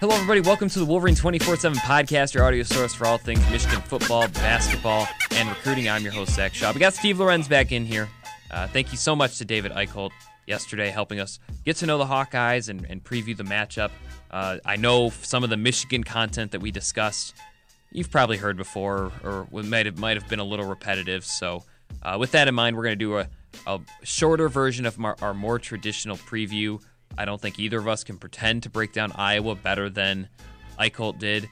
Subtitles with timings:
[0.00, 0.40] Hello, everybody.
[0.40, 4.28] Welcome to the Wolverine 24 7 podcast, your audio source for all things Michigan football,
[4.28, 5.90] basketball, and recruiting.
[5.90, 6.72] I'm your host, Zach Shaw.
[6.72, 8.08] We got Steve Lorenz back in here.
[8.50, 10.12] Uh, thank you so much to David Eicholt
[10.46, 13.90] yesterday, helping us get to know the Hawkeyes and, and preview the matchup.
[14.30, 17.34] Uh, I know some of the Michigan content that we discussed,
[17.92, 21.26] you've probably heard before, or might have, might have been a little repetitive.
[21.26, 21.62] So,
[22.02, 23.28] uh, with that in mind, we're going to do a,
[23.66, 26.80] a shorter version of our, our more traditional preview.
[27.18, 30.28] I don't think either of us can pretend to break down Iowa better than
[30.78, 31.48] Eichholt did,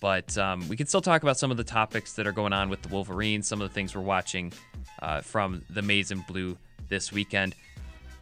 [0.00, 2.68] but um, we can still talk about some of the topics that are going on
[2.68, 4.52] with the Wolverines, some of the things we're watching
[5.00, 6.58] uh, from the Maize and Blue
[6.88, 7.54] this weekend.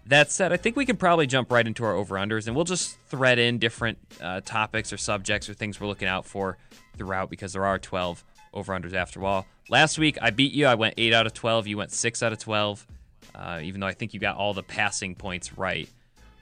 [0.06, 2.66] That said, I think we can probably jump right into our over unders and we'll
[2.66, 6.58] just thread in different uh, topics or subjects or things we're looking out for
[6.98, 8.22] throughout because there are 12
[8.52, 9.46] over unders after all.
[9.70, 10.66] Last week, I beat you.
[10.66, 11.66] I went 8 out of 12.
[11.66, 12.86] You went 6 out of 12,
[13.34, 15.88] uh, even though I think you got all the passing points right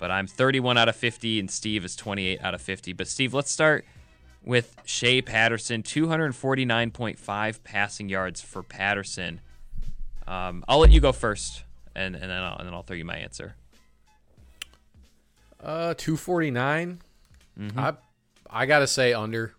[0.03, 2.93] but I'm 31 out of 50 and Steve is 28 out of 50.
[2.93, 3.85] But Steve, let's start
[4.45, 9.41] with Shea Patterson, 249.5 passing yards for Patterson.
[10.27, 11.63] Um, I'll let you go first,
[11.95, 13.55] and and then I'll, and then I'll throw you my answer.
[15.63, 17.01] Uh, 249.
[17.61, 17.79] Mm-hmm.
[17.79, 17.93] I
[18.51, 19.55] I gotta say under.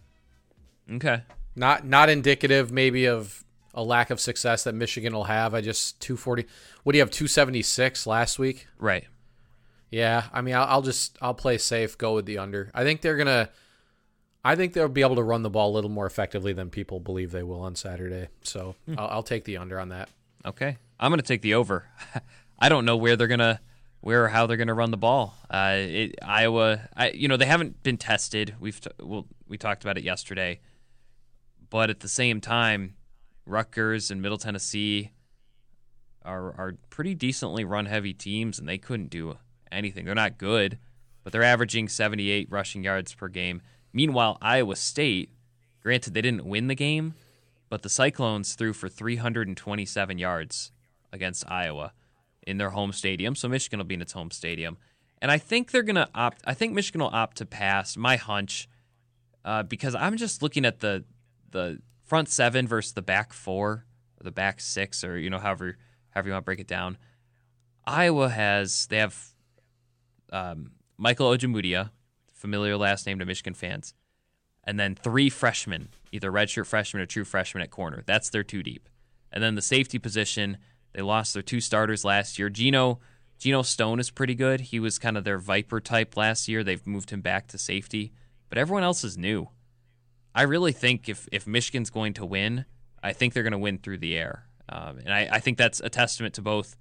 [0.91, 1.21] Okay.
[1.55, 5.53] Not not indicative maybe of a lack of success that Michigan will have.
[5.53, 6.45] I just 240.
[6.83, 7.11] What do you have?
[7.11, 8.67] 276 last week.
[8.77, 9.05] Right.
[9.93, 12.71] Yeah, I mean, I'll, I'll, just I'll play safe, go with the under.
[12.73, 13.49] I think they're gonna,
[14.43, 16.99] I think they'll be able to run the ball a little more effectively than people
[16.99, 18.29] believe they will on Saturday.
[18.41, 18.95] So hmm.
[18.97, 20.09] I'll, I'll, take the under on that.
[20.47, 21.85] Okay, I'm gonna take the over.
[22.59, 23.61] I don't know where they're gonna,
[24.01, 25.35] where or how they're gonna run the ball.
[25.47, 28.55] Uh, it, Iowa, I, you know, they haven't been tested.
[28.59, 30.59] We've t- well, we talked about it yesterday,
[31.69, 32.95] but at the same time,
[33.45, 35.11] Rutgers and Middle Tennessee
[36.25, 39.29] are are pretty decently run heavy teams, and they couldn't do
[39.73, 40.05] anything.
[40.05, 40.77] They're not good,
[41.23, 43.61] but they're averaging 78 rushing yards per game.
[43.91, 45.29] Meanwhile, Iowa State,
[45.81, 47.13] granted they didn't win the game,
[47.69, 50.71] but the Cyclones threw for 327 yards
[51.11, 51.93] against Iowa
[52.45, 53.35] in their home stadium.
[53.35, 54.77] So Michigan will be in its home stadium.
[55.21, 58.17] And I think they're going to opt, I think Michigan will opt to pass, my
[58.17, 58.67] hunch,
[59.45, 61.05] uh, because I'm just looking at the
[61.51, 63.85] the front seven versus the back four,
[64.19, 65.77] or the back six, or, you know, however,
[66.09, 66.97] however you want to break it down.
[67.85, 69.32] Iowa has, they have
[70.33, 71.91] um, Michael Ojemudia,
[72.33, 73.93] familiar last name to Michigan fans,
[74.63, 78.03] and then three freshmen, either redshirt freshmen or true freshmen at corner.
[78.05, 78.89] That's their two deep.
[79.31, 80.57] And then the safety position,
[80.93, 82.49] they lost their two starters last year.
[82.49, 82.99] Gino
[83.39, 84.61] Geno Stone is pretty good.
[84.61, 86.63] He was kind of their Viper type last year.
[86.63, 88.13] They've moved him back to safety,
[88.49, 89.49] but everyone else is new.
[90.33, 92.65] I really think if if Michigan's going to win,
[93.03, 95.79] I think they're going to win through the air, um, and I, I think that's
[95.79, 96.77] a testament to both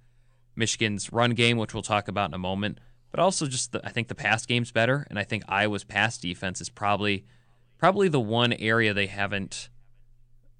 [0.55, 2.79] Michigan's run game, which we'll talk about in a moment,
[3.13, 6.17] but also just the, I think the pass game's better, and I think Iowa's pass
[6.17, 7.25] defense is probably
[7.77, 9.69] probably the one area they haven't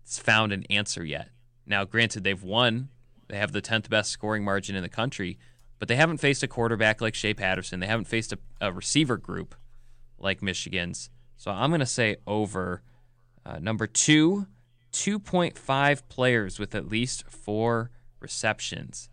[0.05, 1.29] found an answer yet.
[1.65, 2.89] Now, granted, they've won;
[3.27, 5.39] they have the tenth best scoring margin in the country,
[5.79, 7.79] but they haven't faced a quarterback like Shea Patterson.
[7.79, 9.55] They haven't faced a, a receiver group
[10.19, 11.09] like Michigan's.
[11.35, 12.83] So I'm going to say over.
[13.45, 14.47] Uh, number two,
[14.93, 17.89] 2.5 players with at least four
[18.21, 19.09] receptions.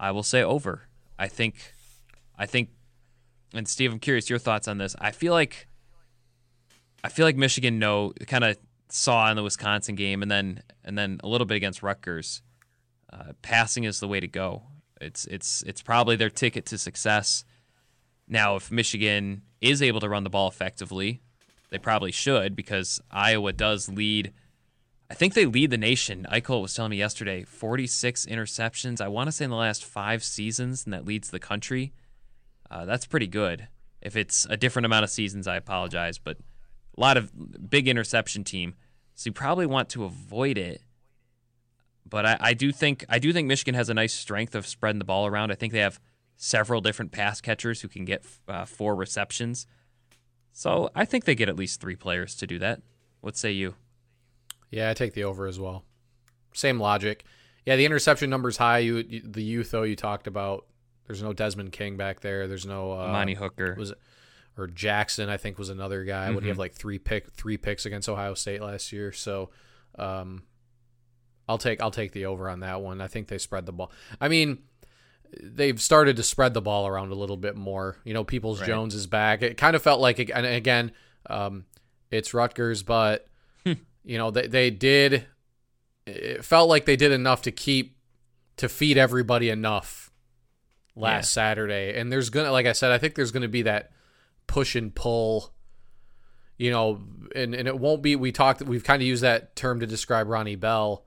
[0.00, 0.88] I will say over.
[1.16, 1.74] I think
[2.38, 2.70] I think,
[3.52, 4.94] and Steve, I'm curious your thoughts on this.
[4.98, 5.66] I feel like,
[7.02, 8.56] I feel like Michigan know kind of
[8.88, 12.42] saw in the Wisconsin game, and then and then a little bit against Rutgers.
[13.12, 14.62] Uh, passing is the way to go.
[15.00, 17.44] It's it's it's probably their ticket to success.
[18.26, 21.22] Now, if Michigan is able to run the ball effectively,
[21.70, 24.32] they probably should because Iowa does lead.
[25.10, 26.26] I think they lead the nation.
[26.30, 29.00] Eichel was telling me yesterday 46 interceptions.
[29.00, 31.92] I want to say in the last five seasons, and that leads the country.
[32.70, 33.68] Uh, that's pretty good.
[34.00, 36.38] If it's a different amount of seasons, I apologize, but
[36.96, 38.74] a lot of big interception team,
[39.14, 40.82] so you probably want to avoid it.
[42.08, 44.98] But I, I do think I do think Michigan has a nice strength of spreading
[44.98, 45.50] the ball around.
[45.50, 46.00] I think they have
[46.36, 49.66] several different pass catchers who can get uh, four receptions.
[50.52, 52.80] So I think they get at least three players to do that.
[53.20, 53.74] What say you?
[54.70, 55.84] Yeah, I take the over as well.
[56.54, 57.24] Same logic.
[57.66, 58.78] Yeah, the interception number's high.
[58.78, 60.66] You, the youth though you talked about
[61.08, 62.46] there's no Desmond King back there.
[62.46, 63.74] There's no uh, Monty Hooker.
[63.76, 63.98] Was it,
[64.56, 65.28] or Jackson?
[65.28, 66.26] I think was another guy.
[66.26, 66.34] Mm-hmm.
[66.34, 69.10] Would he have like three pick three picks against Ohio State last year?
[69.10, 69.48] So,
[69.98, 70.42] um,
[71.48, 73.00] I'll take I'll take the over on that one.
[73.00, 73.90] I think they spread the ball.
[74.20, 74.58] I mean,
[75.42, 77.96] they've started to spread the ball around a little bit more.
[78.04, 78.66] You know, Peoples right.
[78.66, 79.40] Jones is back.
[79.40, 80.92] It kind of felt like, and again,
[81.30, 81.64] um,
[82.10, 83.26] it's Rutgers, but
[83.64, 85.24] you know they they did.
[86.06, 87.96] It felt like they did enough to keep
[88.58, 90.07] to feed everybody enough
[90.98, 91.42] last yeah.
[91.42, 93.90] Saturday, and there's gonna, like I said, I think there's gonna be that
[94.46, 95.52] push and pull
[96.58, 97.00] you know,
[97.34, 100.28] and, and it won't be, we talked, we've kind of used that term to describe
[100.28, 101.04] Ronnie Bell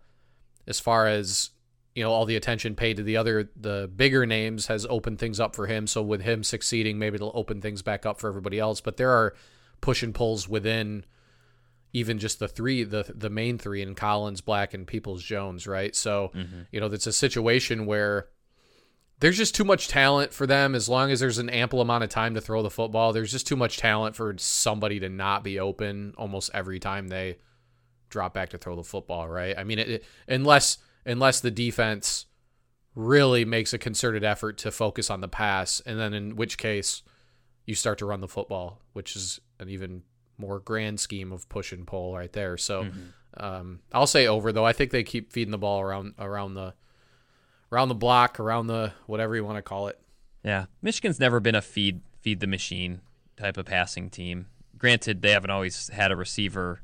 [0.65, 1.49] as far as,
[1.93, 5.41] you know, all the attention paid to the other, the bigger names has opened things
[5.41, 5.87] up for him.
[5.87, 8.79] So with him succeeding, maybe it'll open things back up for everybody else.
[8.79, 9.35] But there are
[9.81, 11.05] push and pulls within
[11.91, 15.93] even just the three, the the main three in Collins, Black, and Peoples Jones, right?
[15.93, 16.61] So, mm-hmm.
[16.71, 18.27] you know, it's a situation where
[19.21, 20.75] there's just too much talent for them.
[20.75, 23.47] As long as there's an ample amount of time to throw the football there's just
[23.47, 27.37] too much talent for somebody to not be open almost every time they
[28.09, 29.57] drop back to throw the football right?
[29.57, 32.25] I mean it, it, unless unless the defense
[32.95, 37.03] really makes a concerted effort to focus on the pass and then in which case
[37.65, 40.01] you start to run the football which is an even
[40.37, 42.57] more grand scheme of push and pull right there.
[42.57, 43.43] So mm-hmm.
[43.43, 44.65] um, i'll say over though.
[44.65, 46.73] I think they keep feeding the ball around around the
[47.71, 49.99] around the block, around the whatever you want to call it.
[50.43, 53.01] Yeah, Michigan's never been a feed feed the machine
[53.37, 54.47] type of passing team.
[54.77, 56.81] Granted, they haven't always had a receiver.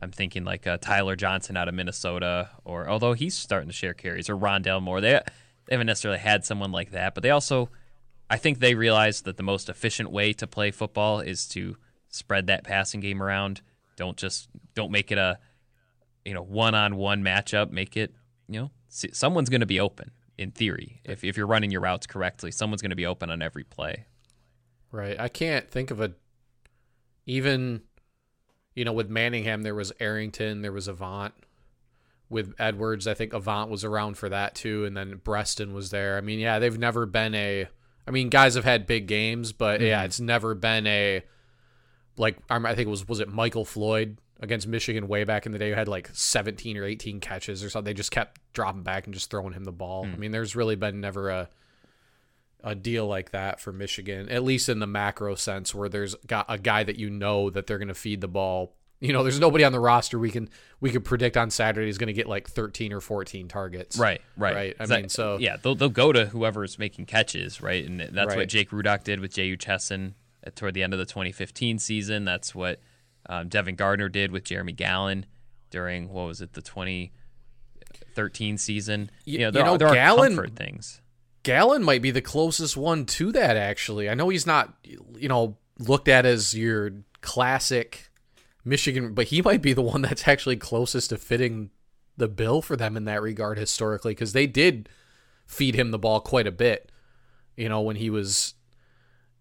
[0.00, 3.94] I'm thinking like uh, Tyler Johnson out of Minnesota, or although he's starting to share
[3.94, 5.00] carries, or Rondale Moore.
[5.00, 5.20] They
[5.66, 7.70] they haven't necessarily had someone like that, but they also,
[8.30, 11.76] I think they realize that the most efficient way to play football is to
[12.08, 13.62] spread that passing game around.
[13.96, 15.38] Don't just don't make it a,
[16.24, 17.70] you know, one on one matchup.
[17.70, 18.14] Make it,
[18.48, 21.00] you know, someone's going to be open in theory.
[21.04, 24.06] If if you're running your routes correctly, someone's going to be open on every play.
[24.92, 25.18] Right.
[25.18, 26.12] I can't think of a
[27.26, 27.82] even
[28.74, 31.34] you know with Manningham there was Arrington, there was Avant.
[32.28, 36.16] With Edwards, I think Avant was around for that too, and then Breaston was there.
[36.16, 37.68] I mean, yeah, they've never been a.
[38.04, 39.86] I mean, guys have had big games, but mm-hmm.
[39.86, 41.22] yeah, it's never been a.
[42.16, 45.58] Like I think it was was it Michael Floyd against Michigan way back in the
[45.58, 47.90] day who had like 17 or 18 catches or something.
[47.90, 50.04] They just kept dropping back and just throwing him the ball.
[50.04, 50.14] Mm.
[50.14, 51.48] I mean, there's really been never a
[52.64, 56.46] a deal like that for Michigan, at least in the macro sense, where there's got
[56.48, 58.74] a guy that you know that they're going to feed the ball.
[58.98, 60.48] You know, there's nobody on the roster we can
[60.80, 63.98] we could predict on Saturday is going to get like 13 or 14 targets.
[63.98, 64.76] Right, right, right.
[64.80, 68.38] I mean, so yeah, they'll they'll go to whoever's making catches, right, and that's right.
[68.38, 70.14] what Jake Rudock did with Jehu Chesson
[70.54, 72.24] toward the end of the 2015 season.
[72.24, 72.80] That's what
[73.28, 75.26] um, Devin Gardner did with Jeremy Gallon
[75.70, 79.10] during what was it the 2013 season.
[79.24, 81.00] You, you know, there, you know, are, there Gallon, are comfort things.
[81.42, 83.56] Gallon might be the closest one to that.
[83.56, 88.10] Actually, I know he's not you know looked at as your classic
[88.64, 91.70] Michigan, but he might be the one that's actually closest to fitting
[92.16, 94.88] the bill for them in that regard historically because they did
[95.46, 96.90] feed him the ball quite a bit.
[97.56, 98.54] You know, when he was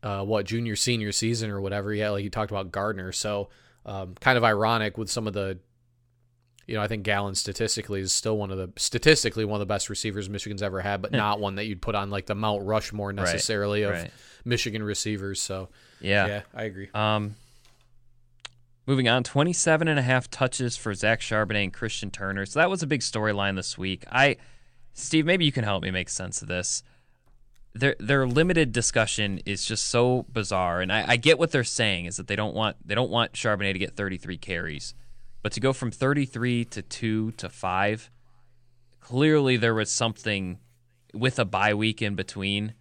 [0.04, 1.94] uh, what junior senior season or whatever.
[1.94, 3.12] Yeah, like you talked about Gardner.
[3.12, 3.50] So
[3.86, 5.60] um, kind of ironic with some of the,
[6.68, 9.72] you know, I think Gallon statistically is still one of the statistically one of the
[9.72, 12.64] best receivers Michigan's ever had, but not one that you'd put on like the Mount
[12.66, 14.12] Rushmore necessarily right, of right.
[14.44, 15.42] Michigan receivers.
[15.42, 15.70] So
[16.02, 16.90] yeah, yeah, I agree.
[16.94, 17.36] Um,
[18.88, 22.46] moving on, 27 and a half touches for Zach Charbonnet and Christian Turner.
[22.46, 24.04] So that was a big storyline this week.
[24.12, 24.38] I,
[24.94, 26.84] Steve, maybe you can help me make sense of this
[27.75, 32.06] their their limited discussion is just so bizarre, and I, I, get what they're saying
[32.06, 34.94] is that they don't want they don't want Charbonnet to get 33 carries,
[35.44, 38.10] but to go from 33 to two to five,
[39.01, 40.60] clearly there was something
[41.13, 42.74] with a bye week in between.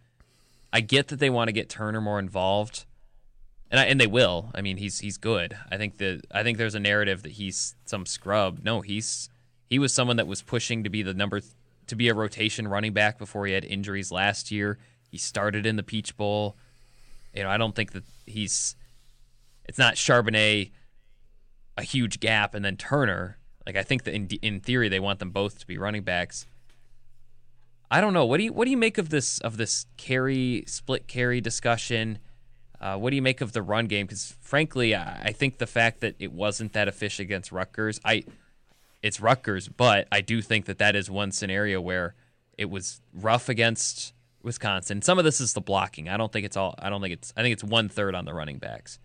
[0.72, 2.84] I get that they want to get Turner more involved,
[3.72, 4.52] and I, and they will.
[4.54, 5.56] I mean, he's he's good.
[5.72, 8.60] I think that I think there's a narrative that he's some scrub.
[8.62, 9.28] No, he's
[9.68, 11.40] he was someone that was pushing to be the number
[11.88, 14.78] to be a rotation running back before he had injuries last year.
[15.10, 16.56] He started in the Peach Bowl.
[17.34, 18.76] You know, I don't think that he's.
[19.64, 20.70] It's not Charbonnet
[21.76, 23.38] a huge gap and then Turner.
[23.66, 26.46] Like I think that in in theory they want them both to be running backs.
[27.90, 28.24] I don't know.
[28.24, 32.18] What do you what do you make of this of this carry split carry discussion?
[32.80, 34.06] Uh, what do you make of the run game?
[34.06, 38.24] Because frankly, I, I think the fact that it wasn't that efficient against Rutgers, I
[39.04, 42.14] it's Rutgers, but I do think that that is one scenario where
[42.56, 45.02] it was rough against Wisconsin.
[45.02, 46.08] Some of this is the blocking.
[46.08, 46.74] I don't think it's all.
[46.78, 47.30] I don't think it's.
[47.36, 48.98] I think it's one third on the running backs,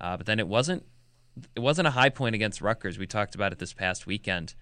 [0.00, 0.84] uh, but then it wasn't.
[1.54, 2.98] It wasn't a high point against Rutgers.
[2.98, 4.56] We talked about it this past weekend.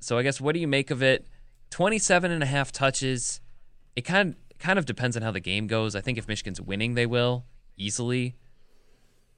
[0.00, 1.26] So I guess what do you make of it?
[1.68, 3.42] 27 and a half touches.
[3.94, 5.94] It kind of, kind of depends on how the game goes.
[5.94, 7.44] I think if Michigan's winning, they will
[7.76, 8.36] easily.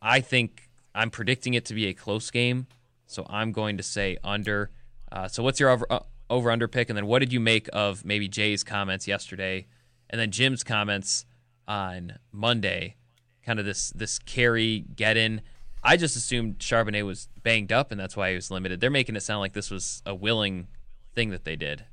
[0.00, 2.68] I think I'm predicting it to be a close game.
[3.10, 4.70] So I'm going to say under.
[5.10, 6.00] Uh, so what's your over, uh,
[6.30, 6.88] over under pick?
[6.88, 9.66] And then what did you make of maybe Jay's comments yesterday,
[10.08, 11.24] and then Jim's comments
[11.66, 12.96] on Monday?
[13.44, 15.40] Kind of this this carry get in.
[15.82, 18.80] I just assumed Charbonnet was banged up, and that's why he was limited.
[18.80, 20.68] They're making it sound like this was a willing
[21.14, 21.86] thing that they did.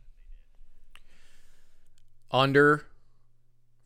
[2.30, 2.86] Under,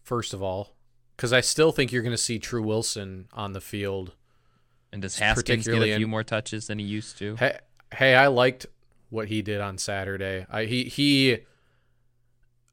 [0.02, 0.76] first of all,
[1.16, 4.16] because I still think you're going to see Tru Wilson on the field
[4.94, 7.36] And does Haskins get a few more touches than he used to?
[7.38, 7.60] Hey,
[7.94, 8.66] hey, I liked
[9.10, 10.46] what he did on Saturday.
[10.50, 11.40] I he he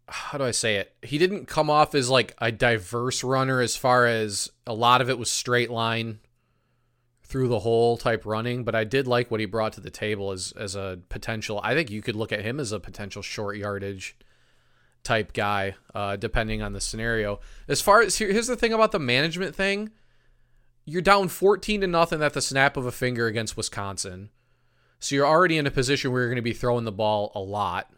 [0.09, 0.95] how do I say it?
[1.03, 5.11] He didn't come off as like a diverse runner as far as a lot of
[5.11, 6.21] it was straight line
[7.23, 10.33] through the hole type running, but I did like what he brought to the table
[10.33, 11.61] as as a potential.
[11.63, 14.17] I think you could look at him as a potential short yardage
[15.05, 17.41] type guy, uh, depending on the scenario.
[17.69, 19.91] As far as here, here's the thing about the management thing,
[20.89, 24.31] you're down 14 to nothing at the snap of a finger against Wisconsin,
[24.99, 27.41] so you're already in a position where you're going to be throwing the ball a
[27.41, 27.93] lot.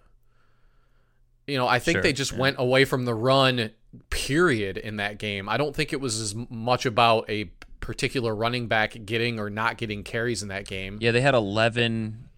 [1.47, 2.39] You know, I think sure, they just yeah.
[2.39, 3.71] went away from the run
[4.11, 5.49] period in that game.
[5.49, 7.45] I don't think it was as much about a
[7.79, 10.99] particular running back getting or not getting carries in that game.
[11.01, 12.29] Yeah, they had 11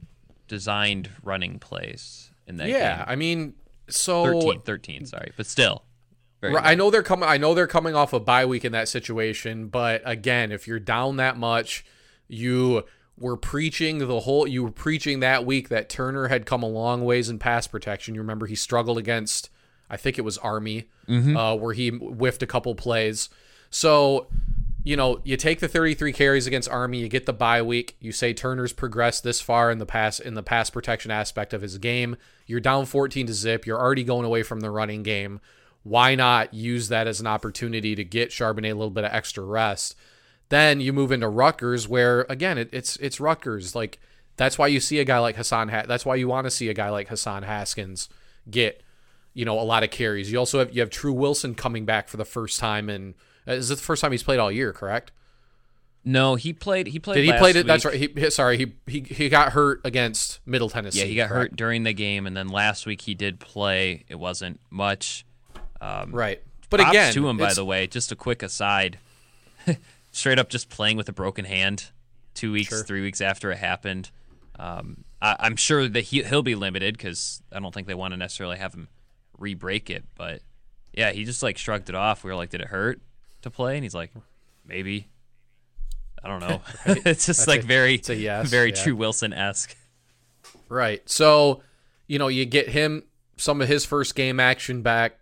[0.48, 2.74] designed running plays in that game.
[2.74, 3.04] yeah, game.
[3.08, 3.54] I mean,
[3.88, 5.84] so 13, 13, sorry, but still.
[6.42, 9.68] I know they're coming I know they're coming off a bye week in that situation,
[9.68, 11.84] but again, if you're down that much,
[12.28, 12.84] you
[13.18, 17.04] were preaching the whole you were preaching that week that Turner had come a long
[17.04, 18.14] ways in pass protection.
[18.14, 19.50] You remember he struggled against
[19.92, 21.36] I think it was Army, mm-hmm.
[21.36, 23.28] uh, where he whiffed a couple plays.
[23.68, 24.26] So,
[24.84, 27.96] you know, you take the 33 carries against Army, you get the bye week.
[28.00, 31.60] You say Turner's progressed this far in the pass in the pass protection aspect of
[31.60, 32.16] his game.
[32.46, 33.66] You're down 14 to zip.
[33.66, 35.40] You're already going away from the running game.
[35.82, 39.44] Why not use that as an opportunity to get Charbonnet a little bit of extra
[39.44, 39.96] rest?
[40.48, 43.74] Then you move into Rutgers, where again it, it's it's Rutgers.
[43.74, 43.98] Like
[44.36, 45.68] that's why you see a guy like Hassan.
[45.70, 48.08] Ha- that's why you want to see a guy like Hassan Haskins
[48.50, 48.82] get
[49.34, 50.30] you know a lot of carries.
[50.30, 53.14] You also have you have Tru Wilson coming back for the first time, and
[53.48, 54.72] uh, is it the first time he's played all year?
[54.72, 55.12] Correct.
[56.04, 56.88] No, he played.
[56.88, 57.16] He played.
[57.16, 57.66] Did he played it?
[57.66, 57.94] That's right.
[57.94, 61.00] He, sorry, he, he he got hurt against Middle Tennessee.
[61.00, 61.52] Yeah, he got correct?
[61.52, 64.04] hurt during the game, and then last week he did play.
[64.08, 65.24] It wasn't much.
[65.82, 67.86] Um, right, but again, to him by the way.
[67.86, 68.98] Just a quick aside.
[70.12, 71.90] straight up just playing with a broken hand
[72.34, 72.84] two weeks, sure.
[72.84, 74.10] three weeks after it happened.
[74.58, 78.12] Um, I, am sure that he, he'll be limited because I don't think they want
[78.12, 78.88] to necessarily have him
[79.38, 80.04] re-break it.
[80.14, 80.42] But
[80.92, 82.22] yeah, he just like shrugged it off.
[82.22, 83.00] We were like, "Did it hurt
[83.42, 84.12] to play?" And he's like,
[84.66, 85.08] "Maybe."
[86.24, 86.62] I don't know.
[86.86, 88.76] it's just That's like a, very, a yes, very yeah.
[88.76, 89.76] Tru Wilson esque.
[90.68, 91.02] Right.
[91.10, 91.62] So,
[92.06, 93.02] you know, you get him
[93.36, 95.21] some of his first game action back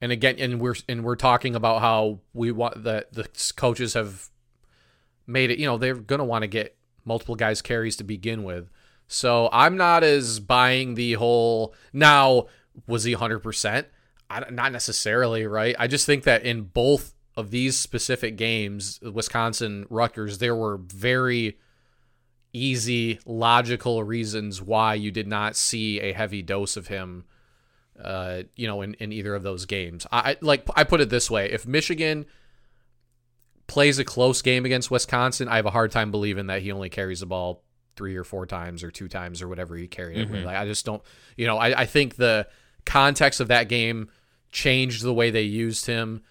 [0.00, 4.28] and again and we're and we're talking about how we want that the coaches have
[5.26, 8.44] made it you know they're going to want to get multiple guys carries to begin
[8.44, 8.70] with.
[9.08, 12.46] So i'm not as buying the whole now
[12.86, 13.84] was he 100%
[14.30, 15.74] I, not necessarily right?
[15.78, 21.58] I just think that in both of these specific games wisconsin rutgers there were very
[22.52, 27.24] easy logical reasons why you did not see a heavy dose of him
[28.02, 30.06] uh, you know, in, in either of those games.
[30.10, 32.26] I like I put it this way: if Michigan
[33.66, 36.88] plays a close game against Wisconsin, I have a hard time believing that he only
[36.88, 37.62] carries the ball
[37.94, 40.22] three or four times or two times or whatever he carried mm-hmm.
[40.22, 40.38] it with.
[40.40, 40.46] Mm-hmm.
[40.48, 41.02] Like, I just don't,
[41.36, 42.48] you know, I, I think the
[42.84, 44.08] context of that game
[44.50, 46.22] changed the way they used him,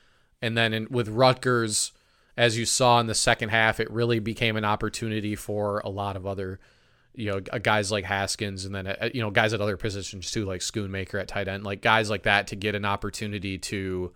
[0.42, 1.94] and then in, with Rutgers,
[2.36, 6.18] as you saw in the second half, it really became an opportunity for a lot
[6.18, 6.60] of other
[7.20, 10.46] you know guys like Haskins and then uh, you know guys at other positions too
[10.46, 14.14] like Schoonmaker at tight end like guys like that to get an opportunity to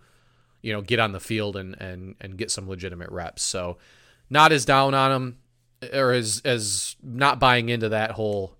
[0.62, 3.42] you know get on the field and and and get some legitimate reps.
[3.42, 3.76] So
[4.30, 5.38] not as down on him
[5.92, 8.56] or as as not buying into that whole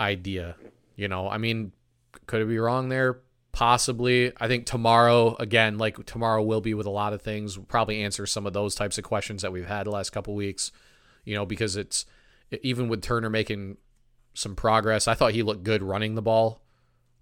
[0.00, 0.56] idea
[0.96, 1.28] you know?
[1.28, 1.72] I mean
[2.26, 3.20] could it be wrong there?
[3.52, 4.32] Possibly.
[4.40, 7.56] I think tomorrow again like tomorrow will be with a lot of things.
[7.56, 10.34] We'll probably answer some of those types of questions that we've had the last couple
[10.34, 10.72] weeks
[11.24, 12.06] you know because it's
[12.62, 13.76] even with Turner making
[14.34, 16.62] some progress, I thought he looked good running the ball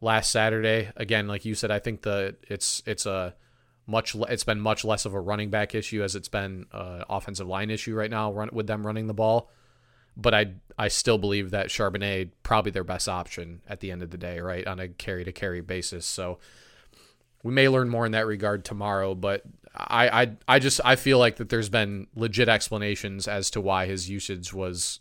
[0.00, 0.90] last Saturday.
[0.96, 3.34] Again, like you said, I think the it's it's a
[3.86, 7.46] much it's been much less of a running back issue as it's been an offensive
[7.46, 9.50] line issue right now run, with them running the ball.
[10.16, 14.10] But I I still believe that Charbonnet probably their best option at the end of
[14.10, 16.06] the day, right, on a carry to carry basis.
[16.06, 16.38] So
[17.42, 19.42] we may learn more in that regard tomorrow, but
[19.74, 23.86] I, I I just I feel like that there's been legit explanations as to why
[23.86, 25.00] his usage was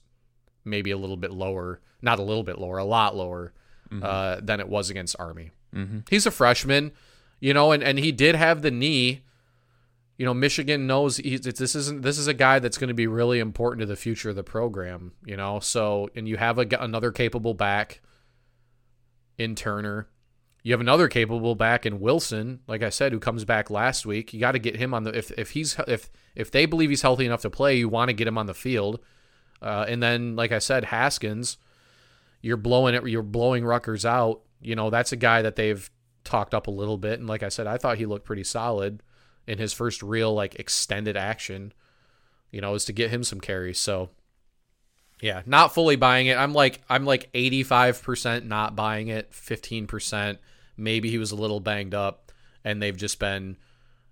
[0.68, 3.54] maybe a little bit lower, not a little bit lower, a lot lower
[3.92, 4.04] mm-hmm.
[4.04, 5.52] uh, than it was against Army.
[5.74, 6.00] Mm-hmm.
[6.10, 6.92] He's a freshman,
[7.40, 9.22] you know, and, and he did have the knee.
[10.18, 13.06] You know, Michigan knows he's, this isn't this is a guy that's going to be
[13.06, 15.14] really important to the future of the program.
[15.26, 18.02] You know, so and you have a, another capable back
[19.38, 20.08] in Turner.
[20.64, 24.34] You have another capable back in Wilson, like I said, who comes back last week.
[24.34, 27.04] You got to get him on the if if he's if if they believe he's
[27.04, 29.00] healthy enough to play, you want to get him on the field.
[29.62, 31.58] Uh, and then, like I said, Haskins,
[32.42, 33.08] you're blowing it.
[33.08, 34.42] You're blowing Rutgers out.
[34.60, 35.90] You know that's a guy that they've
[36.24, 37.20] talked up a little bit.
[37.20, 39.02] And like I said, I thought he looked pretty solid
[39.46, 41.74] in his first real like extended action
[42.52, 43.80] you know, is to get him some carries.
[43.80, 44.10] So
[45.22, 46.38] yeah, not fully buying it.
[46.38, 50.38] I'm like I'm like 85% not buying it, 15%
[50.80, 52.32] maybe he was a little banged up
[52.64, 53.58] and they've just been,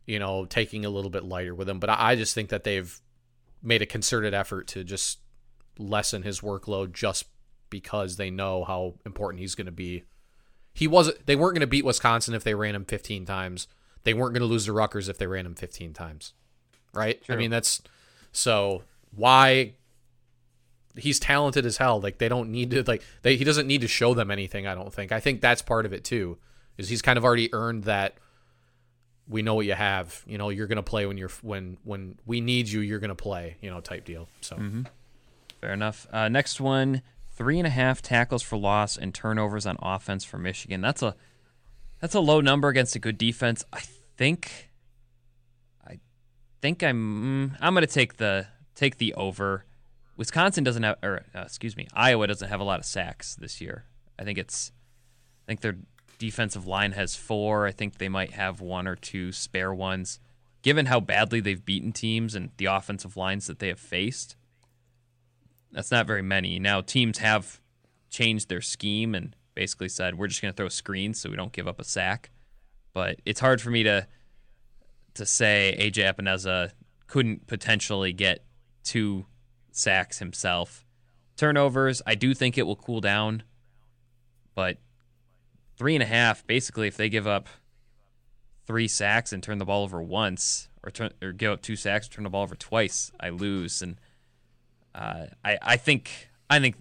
[0.08, 1.80] you know, taking a little bit lighter with him.
[1.80, 3.00] But I just think that they've
[3.62, 5.20] made a concerted effort to just
[5.78, 7.26] lessen his workload just
[7.70, 10.04] because they know how important he's going to be.
[10.74, 13.68] He wasn't they weren't going to beat Wisconsin if they ran him 15 times.
[14.04, 16.34] They weren't going to lose to Rutgers if they ran him 15 times.
[16.94, 17.24] Right?
[17.24, 17.36] True.
[17.36, 17.82] I mean, that's
[18.32, 18.84] so
[19.16, 19.74] why
[20.98, 22.00] he's talented as hell.
[22.00, 24.76] Like they don't need to like they he doesn't need to show them anything, I
[24.76, 25.12] don't think.
[25.12, 26.38] I think that's part of it too.
[26.78, 28.16] Is he's kind of already earned that
[29.28, 30.24] we know what you have.
[30.28, 33.58] You know, you're gonna play when you're when when we need you, you're gonna play,
[33.62, 34.28] you know, type deal.
[34.42, 34.84] So mm-hmm.
[35.66, 36.06] Fair enough.
[36.14, 37.02] Uh, next one,
[37.34, 40.80] three and a half tackles for loss and turnovers on offense for Michigan.
[40.80, 41.16] That's a
[42.00, 43.66] that's a low number against a good defense.
[43.74, 43.82] I
[44.16, 44.70] think
[45.88, 46.00] I
[46.62, 48.46] think I'm mm, I'm gonna take the
[48.76, 49.66] take the over.
[50.18, 53.60] Wisconsin doesn't have, or uh, excuse me, Iowa doesn't have a lot of sacks this
[53.60, 53.86] year.
[54.20, 54.72] I think it's,
[55.44, 55.78] I think their
[56.20, 57.66] defensive line has four.
[57.66, 60.20] I think they might have one or two spare ones.
[60.62, 64.38] Given how badly they've beaten teams and the offensive lines that they have faced,
[65.76, 66.58] that's not very many.
[66.58, 67.60] Now teams have
[68.10, 71.52] changed their scheme and basically said we're just going to throw screens so we don't
[71.52, 72.32] give up a sack.
[72.94, 74.08] But it's hard for me to
[75.16, 76.72] to say AJ Epenesa
[77.08, 78.46] couldn't potentially get
[78.84, 79.26] two
[79.72, 80.86] sacks himself.
[81.38, 83.44] Turnovers, I do think it will cool down,
[84.56, 84.78] but
[85.78, 87.48] three and a half, basically, if they give up
[88.66, 92.08] three sacks and turn the ball over once, or turn or give up two sacks,
[92.08, 93.82] turn the ball over twice, I lose.
[93.82, 94.00] And
[94.96, 96.76] uh, I I think I think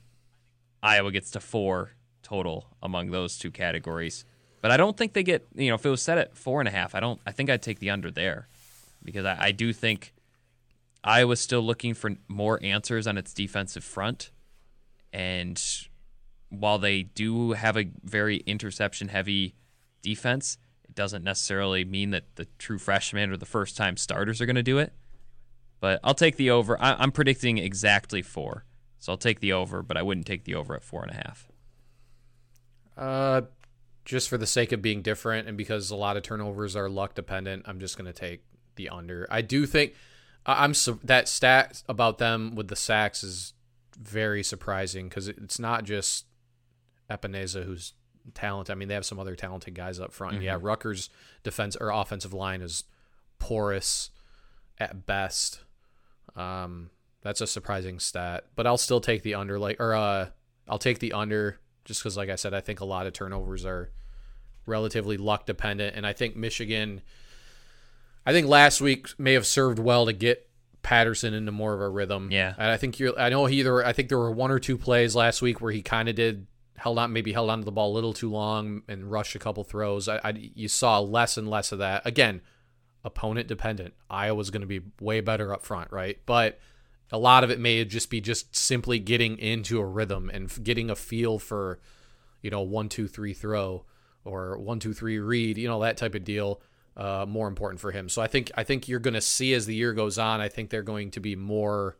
[0.82, 1.90] Iowa gets to four
[2.22, 4.24] total among those two categories.
[4.62, 6.68] But I don't think they get you know if it was set at four and
[6.68, 8.48] a half, I don't I think I'd take the under there
[9.04, 10.14] because I, I do think
[11.02, 14.30] Iowa's still looking for more answers on its defensive front.
[15.12, 15.62] And
[16.48, 19.54] while they do have a very interception heavy
[20.02, 24.46] defense, it doesn't necessarily mean that the true freshmen or the first time starters are
[24.46, 24.92] going to do it.
[25.84, 26.80] But I'll take the over.
[26.80, 28.64] I, am predicting exactly four.
[29.00, 31.14] So I'll take the over, but I wouldn't take the over at four and a
[31.14, 31.46] half.
[32.96, 33.42] Uh,
[34.06, 37.14] just for the sake of being different and because a lot of turnovers are luck
[37.14, 38.44] dependent, I'm just going to take
[38.76, 39.28] the under.
[39.30, 39.92] I do think
[40.46, 43.52] I'm su- that stat about them with the sacks is
[43.94, 46.24] very surprising because it's not just
[47.10, 47.92] Epenesa who's
[48.32, 48.72] talented.
[48.72, 50.36] I mean, they have some other talented guys up front.
[50.36, 50.44] Mm-hmm.
[50.44, 51.10] Yeah, Rutgers
[51.42, 52.84] defense or offensive line is
[53.38, 54.08] porous
[54.78, 55.60] at best.
[56.36, 56.90] Um,
[57.22, 59.58] that's a surprising stat, but I'll still take the under.
[59.58, 60.28] Like, or uh,
[60.68, 63.64] I'll take the under just because, like I said, I think a lot of turnovers
[63.64, 63.90] are
[64.66, 67.02] relatively luck dependent, and I think Michigan
[68.26, 70.48] I think last week may have served well to get
[70.82, 72.30] Patterson into more of a rhythm.
[72.30, 73.18] Yeah, and I think you're.
[73.18, 73.84] I know he either.
[73.84, 76.46] I think there were one or two plays last week where he kind of did
[76.76, 79.64] held on, maybe held onto the ball a little too long and rushed a couple
[79.64, 80.08] throws.
[80.08, 82.02] I, I you saw less and less of that.
[82.06, 82.40] Again,
[83.04, 83.94] opponent dependent.
[84.08, 86.18] Iowa's going to be way better up front, right?
[86.26, 86.58] But
[87.12, 90.90] a lot of it may just be just simply getting into a rhythm and getting
[90.90, 91.78] a feel for,
[92.42, 93.84] you know, one two three throw
[94.24, 96.60] or one two three read, you know, that type of deal
[96.96, 98.08] uh, more important for him.
[98.08, 100.40] So I think I think you're going to see as the year goes on.
[100.40, 101.96] I think they're going to be more,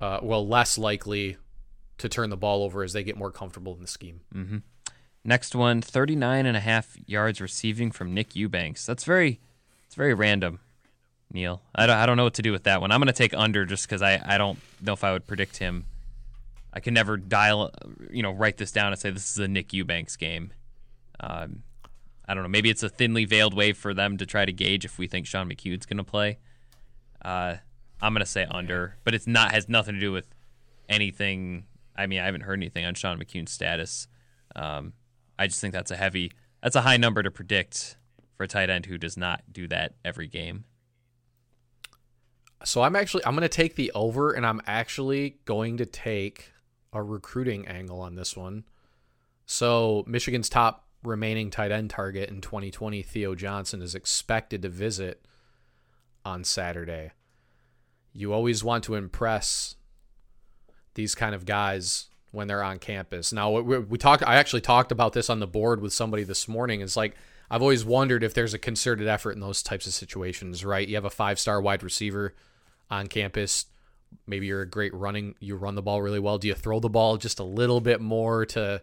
[0.00, 1.36] uh, well, less likely
[1.98, 4.20] to turn the ball over as they get more comfortable in the scheme.
[4.34, 4.58] Mm-hmm.
[5.22, 8.86] Next one, 39 and a half yards receiving from Nick Eubanks.
[8.86, 9.38] That's very,
[9.90, 10.60] it's very random,
[11.32, 11.62] Neil.
[11.74, 12.92] I don't, I don't know what to do with that one.
[12.92, 15.56] I'm going to take under just because I, I don't know if I would predict
[15.56, 15.86] him.
[16.72, 17.72] I can never dial,
[18.08, 20.52] you know, write this down and say this is a Nick Eubanks game.
[21.18, 21.64] Um,
[22.28, 22.48] I don't know.
[22.48, 25.26] Maybe it's a thinly veiled way for them to try to gauge if we think
[25.26, 26.38] Sean McKeon's going to play.
[27.20, 27.56] Uh,
[28.00, 30.32] I'm going to say under, but it's not has nothing to do with
[30.88, 31.64] anything.
[31.96, 34.06] I mean, I haven't heard anything on Sean McKeon's status.
[34.54, 34.92] Um,
[35.36, 36.30] I just think that's a heavy,
[36.62, 37.96] that's a high number to predict
[38.40, 40.64] for a tight end who does not do that every game.
[42.64, 46.50] So I'm actually I'm going to take the over, and I'm actually going to take
[46.90, 48.64] a recruiting angle on this one.
[49.44, 55.26] So Michigan's top remaining tight end target in 2020, Theo Johnson, is expected to visit
[56.24, 57.12] on Saturday.
[58.14, 59.74] You always want to impress
[60.94, 63.34] these kind of guys when they're on campus.
[63.34, 64.22] Now we, we talked.
[64.26, 66.80] I actually talked about this on the board with somebody this morning.
[66.80, 67.14] It's like
[67.50, 70.64] I've always wondered if there's a concerted effort in those types of situations.
[70.64, 70.86] Right?
[70.86, 72.34] You have a five star wide receiver
[72.90, 73.66] on campus.
[74.26, 75.34] Maybe you're a great running.
[75.40, 76.38] You run the ball really well.
[76.38, 78.82] Do you throw the ball just a little bit more to,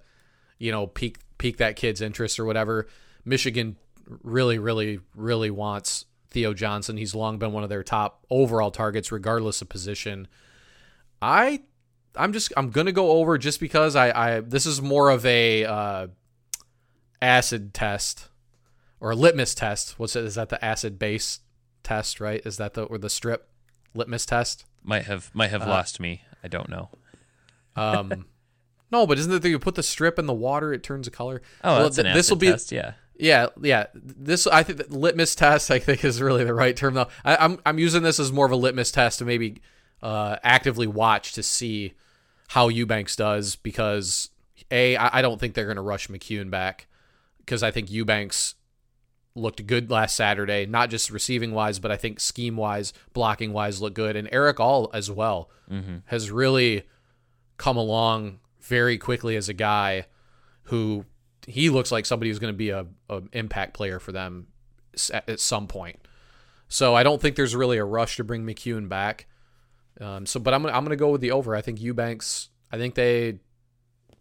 [0.57, 2.87] you know, pique pique that kid's interest or whatever.
[3.25, 3.75] Michigan
[4.23, 6.97] really, really, really wants Theo Johnson.
[6.97, 10.27] He's long been one of their top overall targets, regardless of position.
[11.21, 11.61] I
[12.15, 15.65] I'm just I'm gonna go over just because I I this is more of a
[15.65, 16.07] uh,
[17.21, 18.29] acid test
[18.99, 19.97] or a litmus test.
[19.97, 20.23] What's it?
[20.23, 21.39] Is that the acid base
[21.83, 22.19] test?
[22.19, 22.41] Right?
[22.45, 23.49] Is that the or the strip
[23.93, 24.65] litmus test?
[24.83, 26.23] Might have might have uh, lost me.
[26.43, 26.89] I don't know.
[27.75, 28.25] Um,
[28.91, 31.11] no, but isn't it that you put the strip in the water, it turns a
[31.11, 31.41] color?
[31.63, 32.93] Oh, well, that's an this will be test, yeah.
[33.19, 33.87] Yeah, yeah.
[33.93, 37.07] This I think the litmus test I think is really the right term though.
[37.25, 39.61] I, am I'm, I'm using this as more of a litmus test to maybe
[40.01, 41.93] uh, actively watch to see
[42.49, 44.29] how Eubanks does because
[44.71, 46.87] a I, I don't think they're going to rush McKeon back
[47.39, 48.55] because I think Eubanks
[49.37, 53.81] looked good last Saturday, not just receiving wise, but I think scheme wise, blocking wise,
[53.81, 55.97] looked good, and Erick All as well mm-hmm.
[56.05, 56.83] has really
[57.57, 60.05] come along very quickly as a guy
[60.63, 61.05] who
[61.47, 64.47] he looks like somebody who's going to be a, a impact player for them
[65.13, 65.97] at, at, some point.
[66.67, 69.27] So I don't think there's really a rush to bring McKeon back.
[70.01, 71.55] Um, so, but I'm I'm gonna go with the over.
[71.55, 72.49] I think Eubanks.
[72.71, 73.39] I think they,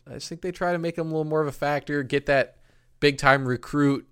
[0.09, 2.27] I just think they try to make him a little more of a factor, get
[2.27, 2.57] that
[3.01, 4.07] big time recruit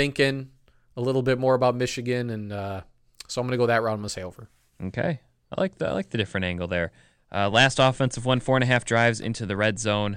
[0.00, 0.48] thinking
[0.96, 2.80] a little bit more about Michigan, and uh,
[3.28, 3.92] so I'm gonna go that route.
[3.92, 4.48] I'm gonna say over.
[4.82, 5.20] Okay,
[5.52, 6.90] I like the I like the different angle there.
[7.30, 10.16] Uh, last offensive one, four and a half drives into the red zone.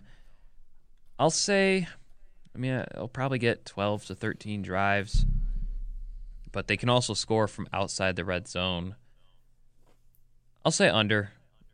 [1.19, 1.86] I'll say,
[2.56, 5.26] I mean, I'll probably get 12 to 13 drives,
[6.54, 8.96] but they can also score from outside the red zone.
[10.63, 11.32] I'll say under.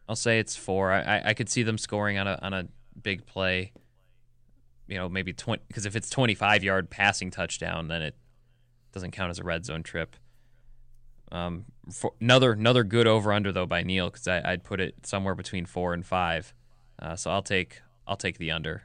[0.10, 0.91] I'll say it's four.
[0.91, 2.67] I, I could see them scoring on a on a
[3.00, 3.72] big play.
[4.89, 8.15] You know, maybe twenty because if it's twenty five yard passing touchdown, then it
[8.91, 10.15] doesn't count as a red zone trip.
[11.32, 11.65] Um,
[12.19, 15.93] another another good over under though by Neil because I'd put it somewhere between four
[15.93, 16.54] and five.
[16.99, 18.84] Uh, so I'll take I'll take the under.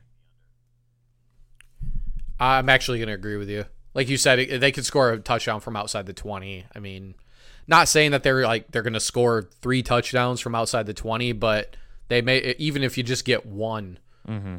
[2.38, 3.64] I'm actually going to agree with you.
[3.94, 6.66] Like you said, they could score a touchdown from outside the 20.
[6.74, 7.14] I mean,
[7.66, 11.32] not saying that they're like they're going to score three touchdowns from outside the 20,
[11.32, 11.76] but
[12.08, 14.58] they may even if you just get one, mm-hmm.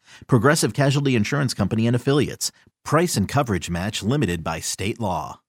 [0.27, 2.51] Progressive Casualty Insurance Company and Affiliates.
[2.83, 5.41] Price and coverage match limited by state law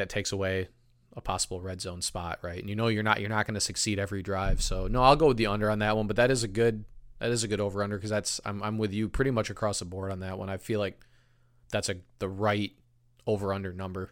[0.00, 0.68] that takes away
[1.16, 2.58] a possible red zone spot, right?
[2.58, 4.62] And you know you're not you're not going to succeed every drive.
[4.62, 6.06] So no, I'll go with the under on that one.
[6.06, 6.84] But that is a good
[7.18, 9.78] that is a good over under because that's I'm I'm with you pretty much across
[9.78, 10.48] the board on that one.
[10.48, 11.00] I feel like
[11.70, 12.72] that's a the right
[13.26, 14.10] over under number.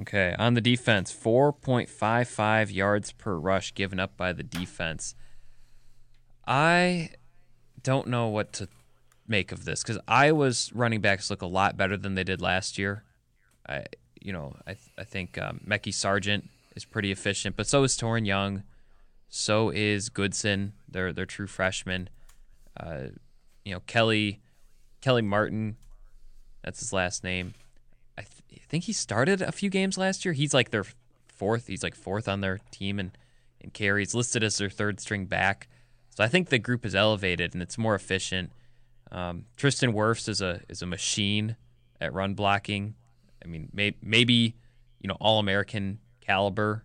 [0.00, 5.16] Okay, on the defense, 4.55 yards per rush given up by the defense.
[6.46, 7.10] I
[7.82, 8.68] don't know what to
[9.30, 12.76] make of this because Iowa's running backs look a lot better than they did last
[12.76, 13.04] year.
[13.68, 13.84] I,
[14.20, 18.26] you know, I th- I think um, Sargent is pretty efficient, but so is Toren
[18.26, 18.64] Young,
[19.28, 20.72] so is Goodson.
[20.88, 22.08] They're they're true freshmen.
[22.78, 23.08] Uh,
[23.64, 24.40] you know, Kelly
[25.00, 25.76] Kelly Martin,
[26.62, 27.54] that's his last name.
[28.18, 30.34] I, th- I think he started a few games last year.
[30.34, 30.84] He's like their
[31.28, 31.68] fourth.
[31.68, 33.16] He's like fourth on their team and
[33.62, 35.68] and carries listed as their third string back.
[36.10, 38.50] So I think the group is elevated and it's more efficient.
[39.12, 41.56] Um, Tristan Wirfs is a is a machine
[42.00, 42.94] at run blocking.
[43.44, 44.56] I mean, may, maybe
[45.00, 46.84] you know all American caliber.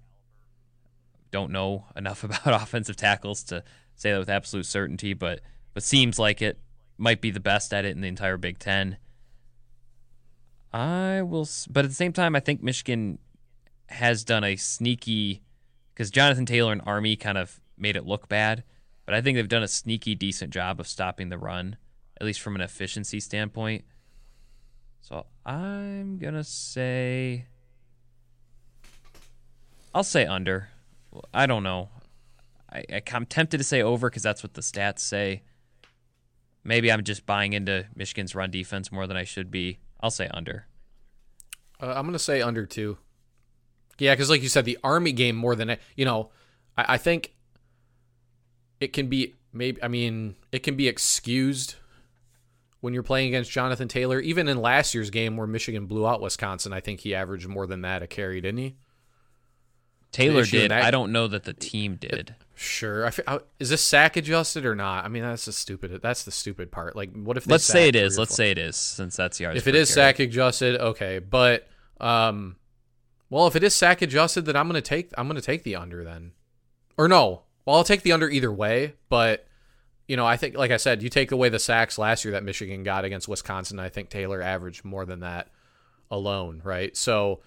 [1.31, 3.63] Don't know enough about offensive tackles to
[3.95, 5.41] say that with absolute certainty, but
[5.73, 6.59] but seems like it
[6.97, 8.97] might be the best at it in the entire Big Ten.
[10.73, 13.19] I will, but at the same time, I think Michigan
[13.87, 15.41] has done a sneaky
[15.93, 18.63] because Jonathan Taylor and Army kind of made it look bad,
[19.05, 21.77] but I think they've done a sneaky decent job of stopping the run,
[22.19, 23.83] at least from an efficiency standpoint.
[25.01, 27.45] So I'm gonna say
[29.93, 30.69] I'll say under.
[31.33, 31.89] I don't know.
[32.71, 35.43] I, I'm tempted to say over because that's what the stats say.
[36.65, 39.79] Maybe I'm just buying into Michigan's run defense more than I should be.
[40.01, 40.65] I'll say under.
[41.81, 42.97] Uh, I'm gonna say under too.
[43.97, 46.31] Yeah, because like you said, the Army game more than you know.
[46.77, 47.33] I, I think
[48.81, 49.81] it can be maybe.
[49.81, 51.75] I mean, it can be excused
[52.81, 54.19] when you're playing against Jonathan Taylor.
[54.19, 57.67] Even in last year's game where Michigan blew out Wisconsin, I think he averaged more
[57.67, 58.75] than that a carry, didn't he?
[60.11, 60.71] Taylor did.
[60.71, 62.35] That, I don't know that the team did.
[62.53, 63.07] Sure.
[63.07, 65.03] I, I, is this sack adjusted or not?
[65.03, 65.99] I mean, that's the stupid.
[66.01, 66.95] That's the stupid part.
[66.95, 67.45] Like, what if?
[67.47, 68.17] Let's say it is.
[68.17, 69.57] Let's say it is, since that's the yards.
[69.57, 70.07] If it is carry.
[70.07, 71.19] sack adjusted, okay.
[71.19, 71.67] But
[71.99, 72.55] um,
[73.29, 76.03] Well, if it is sack adjusted, then I'm gonna take I'm gonna take the under
[76.05, 76.31] then.
[76.97, 77.41] Or no.
[77.65, 79.47] Well, I'll take the under either way, but
[80.07, 82.43] you know, I think like I said, you take away the sacks last year that
[82.43, 85.49] Michigan got against Wisconsin, I think Taylor averaged more than that
[86.11, 86.95] alone, right?
[86.95, 87.41] So,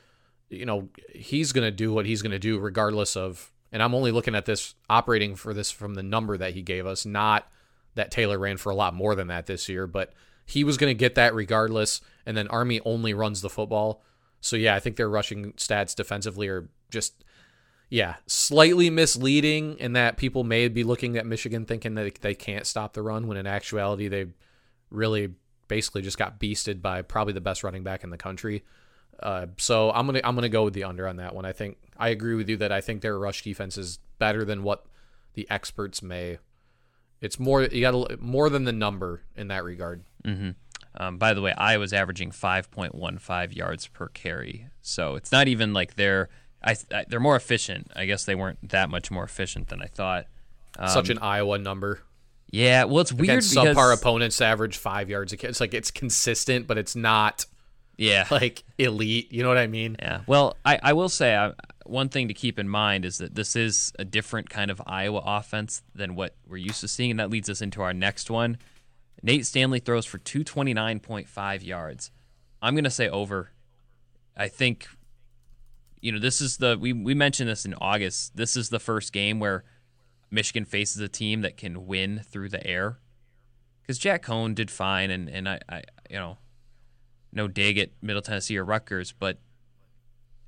[0.49, 4.35] you know, he's gonna do what he's gonna do regardless of and I'm only looking
[4.35, 7.47] at this operating for this from the number that he gave us, not
[7.95, 10.13] that Taylor ran for a lot more than that this year, but
[10.47, 12.01] he was going to get that regardless.
[12.25, 14.03] And then Army only runs the football.
[14.41, 17.25] So yeah, I think their rushing stats defensively are just
[17.91, 22.67] yeah, slightly misleading in that people may be looking at Michigan thinking that they can't
[22.67, 24.27] stop the run when in actuality they
[24.91, 25.35] really
[25.69, 28.63] basically just got beasted by probably the best running back in the country.
[29.21, 31.45] Uh, so I'm gonna I'm gonna go with the under on that one.
[31.45, 34.63] I think I agree with you that I think their rush defense is better than
[34.63, 34.85] what
[35.35, 36.39] the experts may.
[37.21, 40.05] It's more you got more than the number in that regard.
[40.25, 40.51] Mm-hmm.
[40.95, 45.73] Um, by the way, I was averaging 5.15 yards per carry, so it's not even
[45.73, 46.29] like they're
[46.63, 47.91] I, I, they're more efficient.
[47.95, 50.27] I guess they weren't that much more efficient than I thought.
[50.79, 52.03] Um, Such an Iowa number.
[52.51, 55.51] Yeah, well, it's weird Against because subpar opponents average five yards a carry.
[55.51, 57.47] It's like it's consistent, but it's not.
[57.97, 59.33] Yeah, like elite.
[59.33, 59.97] You know what I mean?
[59.99, 60.21] Yeah.
[60.27, 61.53] Well, I, I will say I,
[61.85, 65.23] one thing to keep in mind is that this is a different kind of Iowa
[65.25, 68.59] offense than what we're used to seeing, and that leads us into our next one.
[69.23, 72.11] Nate Stanley throws for 229.5 yards.
[72.63, 73.51] I'm going to say over.
[74.37, 74.87] I think,
[76.01, 78.37] you know, this is the, we, we mentioned this in August.
[78.37, 79.65] This is the first game where
[80.31, 82.99] Michigan faces a team that can win through the air.
[83.83, 86.39] Because Jack Coan did fine, and, and I, I, you know,
[87.33, 89.39] no dig at Middle Tennessee or Rutgers, but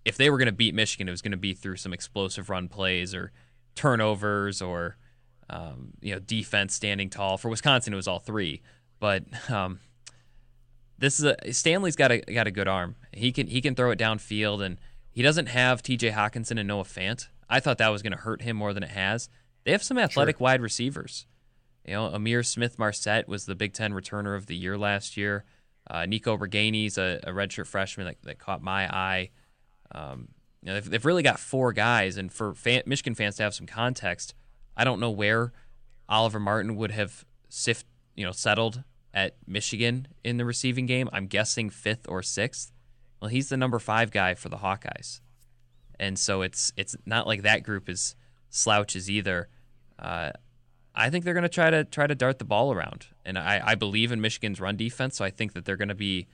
[0.05, 2.51] if they were going to beat Michigan, it was going to be through some explosive
[2.51, 3.33] run plays or
[3.75, 4.97] turnovers or
[5.51, 7.37] um, you know, defense standing tall.
[7.37, 8.63] For Wisconsin, it was all three.
[8.99, 9.81] But um,
[10.99, 12.97] this is a Stanley's got a got a good arm.
[13.13, 14.79] He can he can throw it downfield, and
[15.13, 16.11] he doesn't have T.J.
[16.11, 17.29] Hockenson and Noah Fant.
[17.49, 19.29] I thought that was going to hurt him more than it has.
[19.65, 20.45] They have some athletic sure.
[20.45, 21.27] wide receivers.
[21.85, 25.45] You know, Ihmir Smith-Marsette was the Big Ten returner of the year last year.
[25.89, 29.31] Uh, Nico Ragaini's a, a redshirt freshman that, that caught my eye.
[29.93, 30.29] Um,
[30.63, 33.55] you know, they've, they've, really got four guys, and for fan, Michigan fans to have
[33.55, 34.35] some context,
[34.77, 35.53] I don't know where
[36.09, 41.09] Oliver Martin would have sift, you know, settled at Michigan in the receiving game.
[41.13, 42.73] I'm guessing fifth or sixth.
[43.21, 45.21] Well, he's the number five guy for the Hawkeyes,
[45.99, 48.15] and so it's it's not like that group is
[48.49, 49.49] slouches either.
[49.99, 50.31] Uh,
[50.95, 53.63] I think they're going to try to try to dart the ball around, and I,
[53.65, 55.17] I believe in Michigan's run defense.
[55.17, 56.27] So I think that they're going to be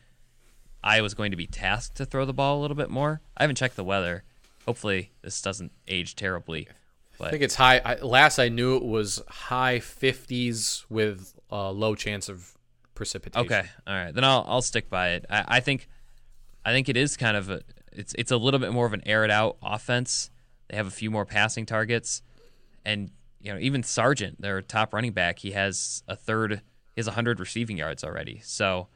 [0.83, 3.21] Iowa's going to be tasked to throw the ball a little bit more.
[3.37, 4.23] I haven't checked the weather.
[4.67, 6.69] Hopefully, this doesn't age terribly.
[7.19, 7.29] But.
[7.29, 7.81] I think it's high.
[7.85, 12.57] I, last I knew it was high 50s with a low chance of
[12.95, 13.47] precipitation.
[13.47, 14.15] Okay, all right.
[14.15, 15.27] Then I'll I'll stick by it.
[15.29, 15.89] I, I think
[16.67, 17.61] I think it is kind of a
[17.93, 20.31] it's it's a little bit more of an air it out offense.
[20.69, 22.23] They have a few more passing targets,
[22.85, 26.63] and you know even Sargent, their top running back, he has a third.
[26.97, 28.41] He has 100 receiving yards already.
[28.43, 28.89] So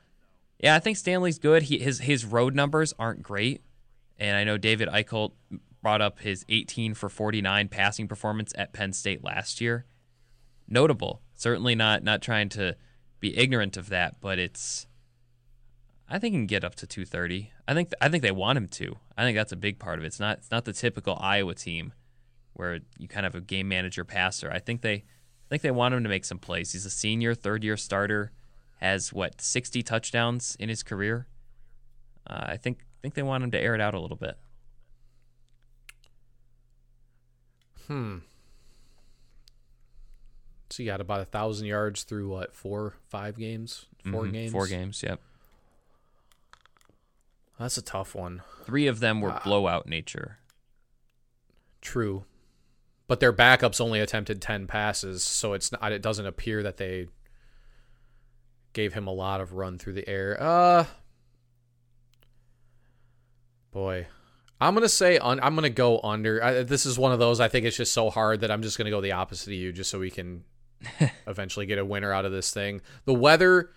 [0.58, 1.62] yeah, I think Stanley's good.
[1.64, 3.62] He his his road numbers aren't great,
[4.18, 5.30] and I know David Eicholt
[5.80, 9.86] brought up his 18 for 49 passing performance at Penn State last year.
[10.66, 11.22] Notable.
[11.36, 12.74] Certainly not not trying to
[13.20, 14.88] be ignorant of that, but it's
[16.10, 17.52] I think he can get up to 230.
[17.68, 18.96] I think I think they want him to.
[19.16, 20.08] I think that's a big part of it.
[20.08, 21.92] It's not it's not the typical Iowa team
[22.54, 24.50] where you kind of have a game manager passer.
[24.50, 26.72] I think they I think they want him to make some plays.
[26.72, 28.32] He's a senior, third year starter,
[28.80, 31.28] has what 60 touchdowns in his career.
[32.26, 34.36] Uh, I think think they want him to air it out a little bit.
[37.86, 38.18] Hmm.
[40.70, 44.32] So you got about a thousand yards through what four, five games, 4 mm-hmm.
[44.32, 45.02] games, four games.
[45.02, 45.20] Yep.
[47.60, 48.40] That's a tough one.
[48.64, 50.38] Three of them were uh, blowout nature.
[51.82, 52.24] True,
[53.06, 55.92] but their backups only attempted ten passes, so it's not.
[55.92, 57.08] It doesn't appear that they
[58.72, 60.38] gave him a lot of run through the air.
[60.40, 60.86] Uh,
[63.72, 64.06] boy,
[64.58, 66.42] I'm gonna say un- I'm gonna go under.
[66.42, 67.40] I, this is one of those.
[67.40, 69.70] I think it's just so hard that I'm just gonna go the opposite of you,
[69.70, 70.44] just so we can
[71.26, 72.80] eventually get a winner out of this thing.
[73.04, 73.70] The weather,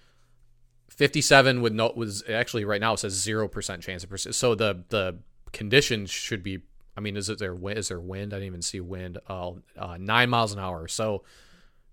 [0.94, 4.40] 57 with no was actually right now it says zero percent chance of persist.
[4.40, 5.20] So the the
[5.52, 6.60] conditions should be.
[6.96, 7.58] I mean, is it there?
[7.70, 8.34] Is there wind?
[8.34, 9.18] I didn't even see wind.
[9.28, 10.88] Uh, uh, nine miles an hour.
[10.88, 11.24] So,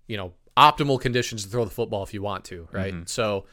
[0.05, 2.93] you know, optimal conditions to throw the football if you want to, right?
[2.93, 3.03] Mm-hmm.
[3.07, 3.45] So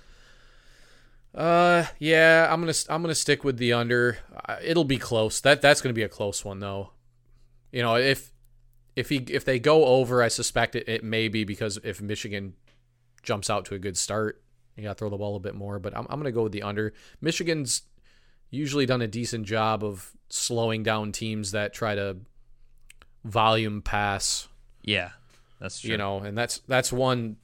[1.34, 4.18] uh, yeah, I'm gonna I'm gonna stick with the under.
[4.48, 5.40] Uh, it'll be close.
[5.40, 6.90] That that's gonna be a close one though.
[7.70, 8.32] You know, if
[8.96, 12.54] if he if they go over, I suspect it, it may be because if Michigan
[13.22, 14.42] jumps out to a good start,
[14.78, 15.78] you got to throw the ball a bit more.
[15.78, 16.92] But I'm I'm gonna go with the under.
[17.20, 17.82] Michigan's
[18.50, 22.16] usually done a decent job of slowing down teams that try to
[23.24, 24.48] volume pass.
[24.82, 25.10] Yeah,
[25.60, 25.90] that's true.
[25.90, 27.36] You know, and that's that's one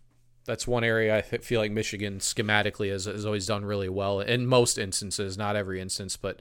[0.45, 4.47] that's one area I feel like Michigan schematically has, has always done really well in
[4.47, 6.41] most instances, not every instance, but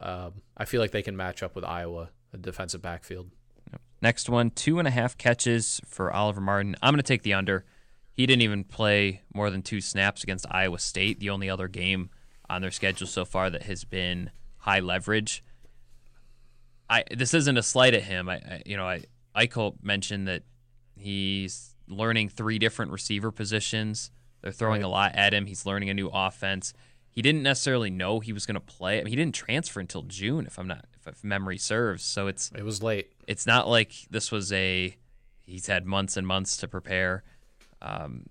[0.00, 3.30] um, I feel like they can match up with Iowa, a defensive backfield.
[4.00, 6.76] Next one, two and a half catches for Oliver Martin.
[6.82, 7.64] I'm going to take the under.
[8.12, 12.10] He didn't even play more than two snaps against Iowa State, the only other game
[12.48, 15.42] on their schedule so far that has been high leverage.
[16.90, 18.28] I this isn't a slight at him.
[18.28, 20.42] I, I you know I Eichel mentioned that
[20.94, 24.10] he's learning three different receiver positions.
[24.42, 24.86] They're throwing right.
[24.86, 25.46] a lot at him.
[25.46, 26.74] He's learning a new offense.
[27.10, 28.98] He didn't necessarily know he was going to play.
[28.98, 32.02] I mean, he didn't transfer until June, if I'm not, if memory serves.
[32.02, 33.12] So it's it was late.
[33.26, 34.96] It's not like this was a
[35.40, 37.22] he's had months and months to prepare.
[37.82, 38.26] Um,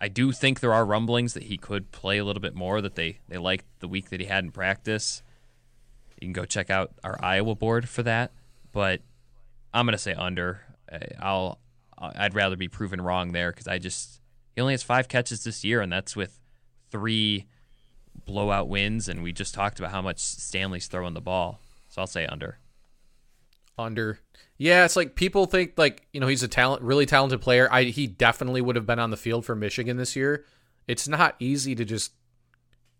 [0.00, 2.80] I do think there are rumblings that he could play a little bit more.
[2.80, 5.22] That they they liked the week that he had in practice.
[6.20, 8.32] You can go check out our Iowa board for that.
[8.72, 9.02] But
[9.72, 10.62] I'm gonna say under.
[11.20, 11.58] I'll
[11.98, 14.20] I'd rather be proven wrong there because I just
[14.54, 16.40] he only has five catches this year, and that's with
[16.90, 17.46] three
[18.24, 19.08] blowout wins.
[19.08, 22.58] And we just talked about how much Stanley's throwing the ball, so I'll say under.
[23.76, 24.20] Under,
[24.56, 27.68] yeah, it's like people think like you know he's a talent, really talented player.
[27.70, 30.44] I he definitely would have been on the field for Michigan this year.
[30.86, 32.12] It's not easy to just.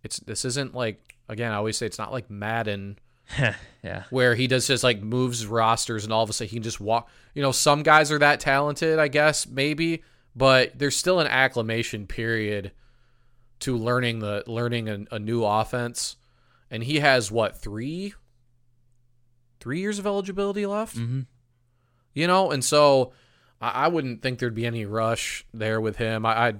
[0.02, 1.52] It's this isn't like again.
[1.52, 2.98] I always say it's not like Madden
[3.82, 4.04] yeah.
[4.10, 6.80] Where he does just like moves rosters and all of a sudden he can just
[6.80, 7.08] walk.
[7.34, 10.02] You know, some guys are that talented, I guess, maybe,
[10.34, 12.72] but there's still an acclimation period
[13.60, 16.16] to learning the learning a, a new offense.
[16.70, 18.14] And he has what, three?
[19.60, 20.96] Three years of eligibility left?
[20.96, 21.20] Mm-hmm.
[22.14, 23.12] You know, and so
[23.60, 26.24] I, I, wouldn't think there'd be any rush there with him.
[26.24, 26.54] I, I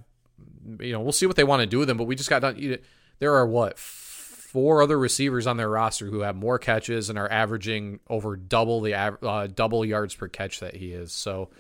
[0.80, 2.42] you know, we'll see what they want to do with him, but we just got
[2.42, 2.56] done.
[2.58, 2.76] You know,
[3.20, 7.30] There are what four other receivers on their roster who have more catches and are
[7.30, 11.12] averaging over double the uh, double yards per catch that he is.
[11.12, 11.50] So,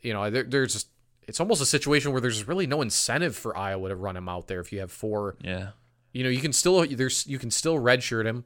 [0.00, 0.88] you know, there, there's just
[1.26, 4.46] it's almost a situation where there's really no incentive for Iowa to run him out
[4.46, 5.36] there if you have four.
[5.40, 5.70] Yeah.
[6.12, 8.44] You know, you can still there's you can still redshirt him.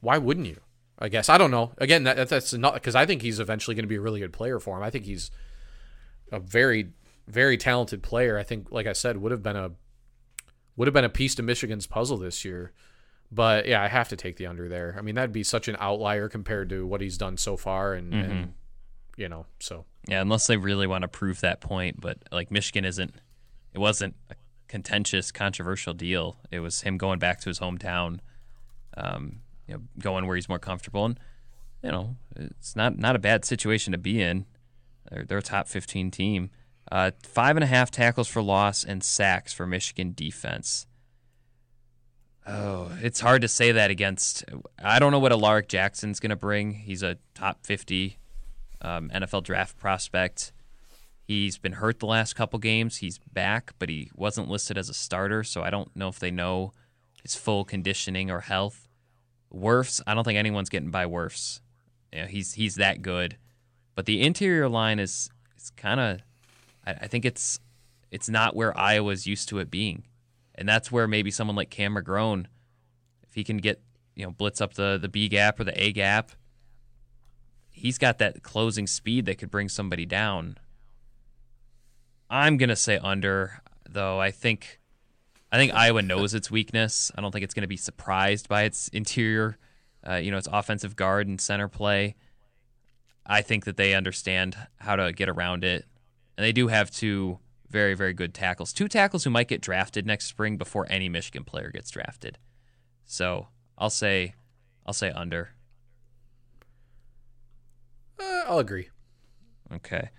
[0.00, 0.60] Why wouldn't you?
[1.00, 1.72] I guess I don't know.
[1.78, 4.32] Again, that, that's not because I think he's eventually going to be a really good
[4.32, 4.82] player for him.
[4.82, 5.30] I think he's
[6.30, 6.90] a very
[7.26, 8.38] very talented player.
[8.38, 9.72] I think, like I said, would have been a
[10.76, 12.72] would have been a piece to Michigan's puzzle this year.
[13.32, 14.96] But yeah, I have to take the under there.
[14.98, 18.12] I mean, that'd be such an outlier compared to what he's done so far, and,
[18.12, 18.30] mm-hmm.
[18.30, 18.54] and
[19.16, 22.00] you know, so yeah, unless they really want to prove that point.
[22.00, 23.14] But like Michigan isn't,
[23.72, 24.34] it wasn't a
[24.66, 26.38] contentious, controversial deal.
[26.50, 28.18] It was him going back to his hometown,
[28.96, 31.18] um, you know, going where he's more comfortable, and
[31.82, 34.46] you know, it's not not a bad situation to be in.
[35.10, 36.50] They're, they're a top fifteen team.
[36.90, 40.88] Uh, five and a half tackles for loss and sacks for Michigan defense.
[42.46, 44.44] Oh, it's hard to say that against.
[44.82, 46.72] I don't know what Alaric Jackson's going to bring.
[46.72, 48.18] He's a top 50
[48.80, 50.52] um, NFL draft prospect.
[51.22, 52.96] He's been hurt the last couple games.
[52.96, 56.32] He's back, but he wasn't listed as a starter, so I don't know if they
[56.32, 56.72] know
[57.22, 58.88] his full conditioning or health.
[59.52, 61.60] Wirfs, I don't think anyone's getting by Wirfs.
[62.12, 63.36] You know, he's he's that good,
[63.94, 66.20] but the interior line is is kind of.
[66.86, 67.60] I, I think it's
[68.10, 70.04] it's not where Iowa's used to it being
[70.60, 72.44] and that's where maybe someone like Cam McGrone,
[73.22, 73.82] if he can get
[74.14, 76.32] you know blitz up the the B gap or the A gap,
[77.70, 80.58] he's got that closing speed that could bring somebody down.
[82.28, 84.20] I'm gonna say under, though.
[84.20, 84.79] I think,
[85.52, 87.10] I think Iowa knows its weakness.
[87.16, 89.58] I don't think it's gonna be surprised by its interior,
[90.06, 92.16] uh, you know, its offensive guard and center play.
[93.26, 95.84] I think that they understand how to get around it,
[96.36, 98.72] and they do have two very, very good tackles.
[98.72, 102.38] Two tackles who might get drafted next spring before any Michigan player gets drafted.
[103.06, 104.34] So I'll say,
[104.84, 105.50] I'll say under.
[108.20, 108.88] Uh, I'll agree.
[109.72, 110.10] Okay.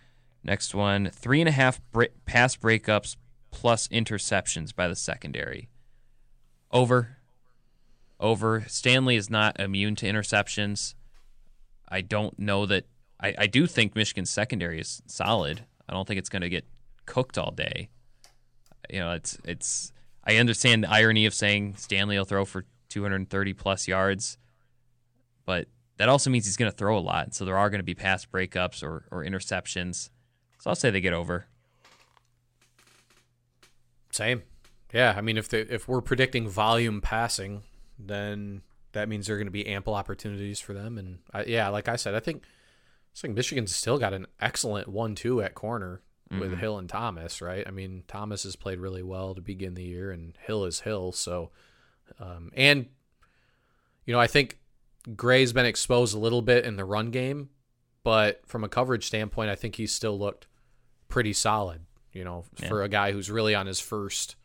[0.44, 1.82] Next one: three and a half
[2.26, 3.16] pass breakups
[3.52, 5.70] plus interceptions by the secondary.
[6.72, 7.18] Over.
[8.20, 8.66] Over.
[8.68, 10.96] Stanley is not immune to interceptions.
[11.90, 12.86] I don't know that.
[13.20, 15.66] I, I do think Michigan's secondary is solid.
[15.88, 16.66] I don't think it's going to get
[17.06, 17.90] cooked all day.
[18.90, 19.92] You know, it's it's.
[20.24, 24.38] I understand the irony of saying Stanley will throw for 230 plus yards,
[25.46, 25.68] but
[25.98, 27.34] that also means he's going to throw a lot.
[27.34, 30.10] So there are going to be pass breakups or, or interceptions.
[30.60, 31.48] So I'll say they get over.
[34.12, 34.44] Same.
[34.94, 37.64] Yeah, I mean, if they, if we're predicting volume passing,
[37.98, 40.98] then that means there are going to be ample opportunities for them.
[40.98, 44.88] And I, yeah, like I said, I think I think Michigan's still got an excellent
[44.88, 46.42] one-two at corner mm-hmm.
[46.42, 47.66] with Hill and Thomas, right?
[47.66, 51.12] I mean, Thomas has played really well to begin the year, and Hill is Hill.
[51.12, 51.52] So,
[52.20, 52.88] um, and
[54.06, 54.60] you know, I think
[55.16, 57.50] Gray's been exposed a little bit in the run game,
[58.04, 60.48] but from a coverage standpoint, I think he's still looked
[61.08, 61.82] pretty solid.
[62.14, 62.68] You know, yeah.
[62.68, 64.36] for a guy who's really on his first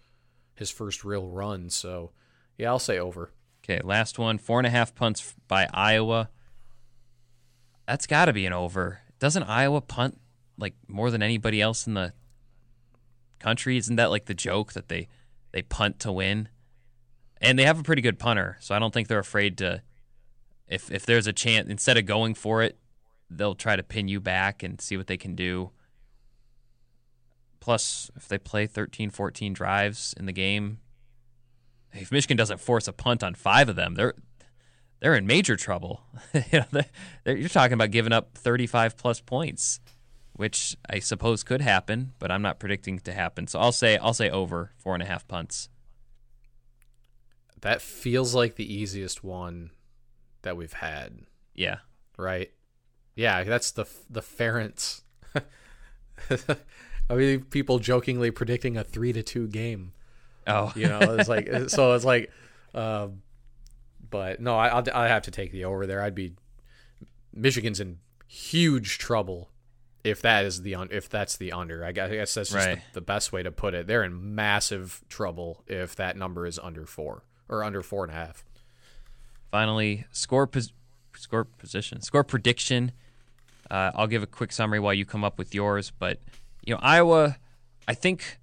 [0.55, 1.71] his first real run.
[1.71, 2.12] So,
[2.57, 3.31] yeah, I'll say over.
[3.62, 4.39] Okay, last one.
[4.39, 6.31] Four and a half punts by Iowa.
[7.87, 9.01] That's got to be an over.
[9.19, 10.19] Doesn't Iowa punt
[10.59, 12.12] like more than anybody else in the
[13.39, 13.77] country?
[13.77, 15.09] Isn't that like the joke that they
[15.53, 16.49] they punt to win?
[17.41, 19.83] And they have a pretty good punter, so I don't think they're afraid to.
[20.69, 22.79] If if there's a chance, instead of going for it,
[23.31, 25.71] they'll try to pin you back and see what they can do.
[27.67, 30.79] Plus, if they play 13, 14 drives in the game,
[31.93, 34.14] if Michigan doesn't force a punt on five of them, they're
[35.01, 36.03] they're in major trouble.
[36.33, 36.87] you know, they're,
[37.25, 39.81] they're, you're talking about giving up 35 plus points,
[40.35, 43.49] which I suppose could happen, but I'm not predicting to happen.
[43.49, 45.69] So I'll say I'll say over four and a half punts.
[47.62, 49.73] That feels like the easiest one
[50.43, 51.23] that we've had.
[51.53, 51.79] Yeah.
[52.17, 52.53] Right.
[53.17, 55.03] Yeah, that's the the Ferentz.
[57.09, 59.93] I mean, people jokingly predicting a three to two game.
[60.47, 61.95] Oh, you know, it's like so.
[61.95, 62.31] It's like,
[62.75, 63.23] um,
[64.11, 66.03] but no, I, I have to take the over there.
[66.03, 66.35] I'd be
[67.33, 69.51] Michigan's in huge trouble
[70.07, 71.85] if that is the if that's the under.
[71.85, 72.77] I guess that's just right.
[72.93, 73.87] the, the, best way to put it.
[73.87, 78.17] They're in massive trouble if that number is under four or under four and a
[78.17, 78.45] half.
[79.51, 80.73] Finally, score pos-
[81.17, 82.93] score position score prediction.
[83.69, 85.91] Uh, I'll give a quick summary while you come up with yours.
[85.99, 86.21] But
[86.67, 87.37] you know, Iowa,
[87.89, 88.39] I think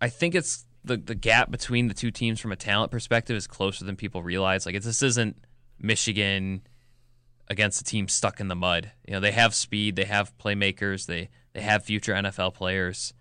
[0.00, 3.46] I think it's the the gap between the two teams from a talent perspective is
[3.46, 4.66] closer than people realize.
[4.66, 5.36] Like this isn't
[5.78, 6.62] Michigan
[7.48, 8.92] against a team stuck in the mud.
[9.06, 13.14] You know, they have speed, they have playmakers, they they have future NFL players.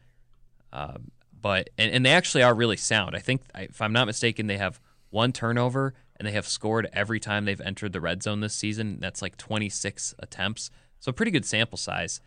[0.74, 3.16] Um, but and, and they actually are really sound.
[3.16, 7.20] I think if I'm not mistaken, they have one turnover and they have scored every
[7.20, 8.98] time they've entered the red zone this season.
[9.00, 10.72] That's like 26 attempts.
[11.00, 12.20] So a pretty good sample size.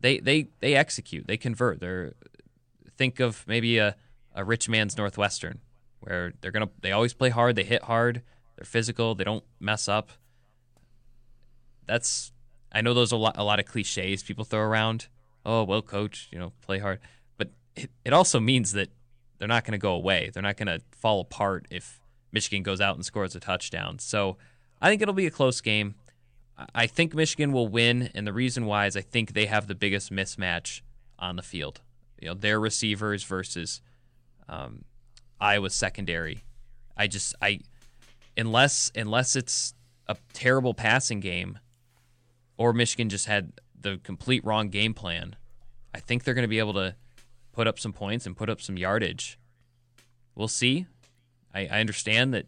[0.00, 1.26] They they they execute.
[1.26, 1.80] They convert.
[1.80, 2.14] They're
[2.96, 3.96] think of maybe a,
[4.34, 5.60] a rich man's Northwestern,
[6.00, 8.22] where they're gonna they always play hard, they hit hard,
[8.56, 10.10] they're physical, they don't mess up.
[11.86, 12.32] That's
[12.72, 15.08] I know those are a lot a lot of cliches people throw around.
[15.44, 17.00] Oh well, coach, you know, play hard,
[17.36, 18.90] but it, it also means that
[19.38, 20.30] they're not going to go away.
[20.32, 22.00] They're not going to fall apart if
[22.32, 23.98] Michigan goes out and scores a touchdown.
[23.98, 24.36] So
[24.82, 25.94] I think it'll be a close game.
[26.74, 29.74] I think Michigan will win, and the reason why is I think they have the
[29.74, 30.80] biggest mismatch
[31.18, 31.80] on the field
[32.20, 33.80] you know their receivers versus
[34.48, 34.84] um,
[35.40, 36.44] Iowa's secondary.
[36.96, 37.60] I just I
[38.36, 39.74] unless unless it's
[40.08, 41.58] a terrible passing game,
[42.56, 45.36] or Michigan just had the complete wrong game plan.
[45.94, 46.96] I think they're going to be able to
[47.52, 49.38] put up some points and put up some yardage.
[50.34, 50.86] We'll see.
[51.54, 52.46] I, I understand that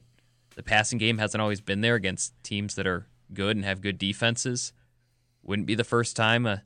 [0.56, 3.98] the passing game hasn't always been there against teams that are good and have good
[3.98, 4.72] defenses.
[5.42, 6.62] Wouldn't be the first time a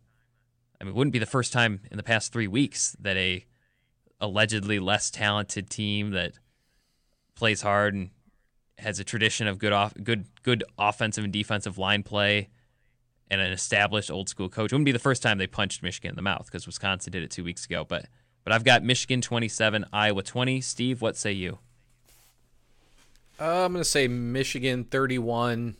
[0.80, 3.46] I mean, wouldn't be the first time in the past three weeks that a
[4.20, 6.34] allegedly less talented team that
[7.34, 8.10] plays hard and
[8.78, 12.48] has a tradition of good off good good offensive and defensive line play
[13.30, 14.72] and an established old school coach.
[14.72, 17.30] Wouldn't be the first time they punched Michigan in the mouth because Wisconsin did it
[17.30, 17.84] two weeks ago.
[17.88, 18.06] But
[18.42, 20.60] but I've got Michigan twenty seven, Iowa twenty.
[20.60, 21.58] Steve, what say you?
[23.40, 25.76] Uh, I'm gonna say Michigan thirty one,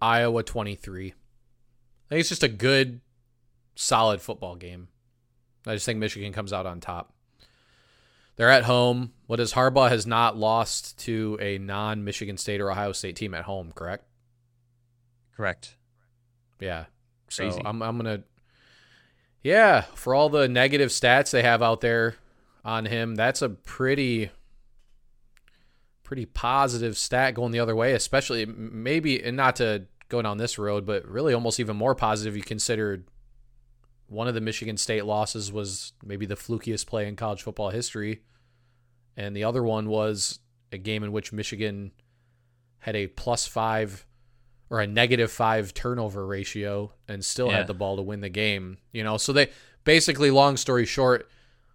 [0.00, 1.08] Iowa twenty three.
[1.08, 3.00] I think it's just a good
[3.74, 4.88] solid football game.
[5.66, 7.12] I just think Michigan comes out on top.
[8.36, 9.12] They're at home.
[9.26, 13.34] What is Harbaugh has not lost to a non Michigan State or Ohio State team
[13.34, 14.04] at home, correct?
[15.36, 15.76] Correct.
[16.60, 16.84] Yeah.
[17.34, 17.58] Crazy.
[17.58, 18.22] So I'm I'm gonna
[19.42, 22.16] Yeah, for all the negative stats they have out there
[22.64, 24.30] on him, that's a pretty
[26.06, 30.56] pretty positive stat going the other way, especially maybe and not to go down this
[30.56, 33.08] road, but really almost even more positive you considered
[34.06, 38.22] one of the Michigan State losses was maybe the flukiest play in college football history.
[39.16, 40.38] And the other one was
[40.70, 41.90] a game in which Michigan
[42.78, 44.06] had a plus five
[44.70, 47.56] or a negative five turnover ratio and still yeah.
[47.56, 48.78] had the ball to win the game.
[48.92, 49.50] You know, so they
[49.82, 51.28] basically, long story short,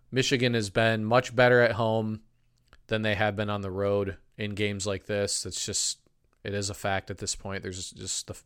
[0.10, 2.22] Michigan has been much better at home
[2.92, 5.48] than they have been on the road in games like this.
[5.48, 5.98] It's just,
[6.44, 7.64] it is a fact at this point.
[7.64, 8.38] There's just the,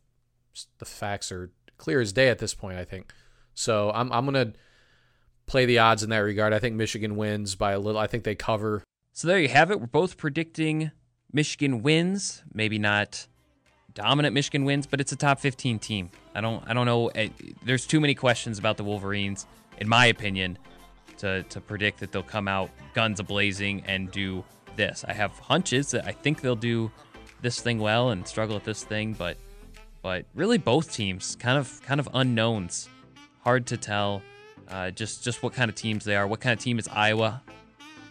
[0.78, 3.12] the facts are clear as day at this point, I think.
[3.54, 4.52] So I'm I'm gonna
[5.46, 6.52] play the odds in that regard.
[6.52, 8.00] I think Michigan wins by a little.
[8.00, 8.82] I think they cover.
[9.12, 9.80] So there you have it.
[9.80, 10.90] We're both predicting
[11.32, 12.42] Michigan wins.
[12.52, 13.26] Maybe not
[13.94, 16.10] dominant Michigan wins, but it's a top 15 team.
[16.34, 17.08] I don't I don't know.
[17.08, 17.30] Eh,
[17.64, 19.46] there's too many questions about the Wolverines,
[19.78, 20.58] in my opinion,
[21.18, 24.44] to to predict that they'll come out guns a blazing and do
[24.76, 25.04] this.
[25.06, 26.90] I have hunches that I think they'll do
[27.42, 29.36] this thing well and struggle at this thing, but
[30.02, 32.88] but really both teams kind of kind of unknowns.
[33.40, 34.22] Hard to tell
[34.68, 36.26] uh, just just what kind of teams they are.
[36.26, 37.42] What kind of team is Iowa?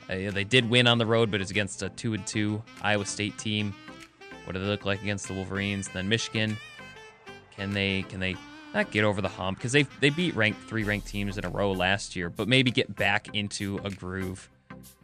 [0.09, 3.05] Uh, they did win on the road, but it's against a two and two Iowa
[3.05, 3.73] State team.
[4.45, 5.87] What do they look like against the Wolverines?
[5.89, 6.57] then Michigan.
[7.55, 8.35] Can they can they
[8.75, 11.49] not get over the hump because they they beat ranked three ranked teams in a
[11.49, 14.49] row last year, but maybe get back into a groove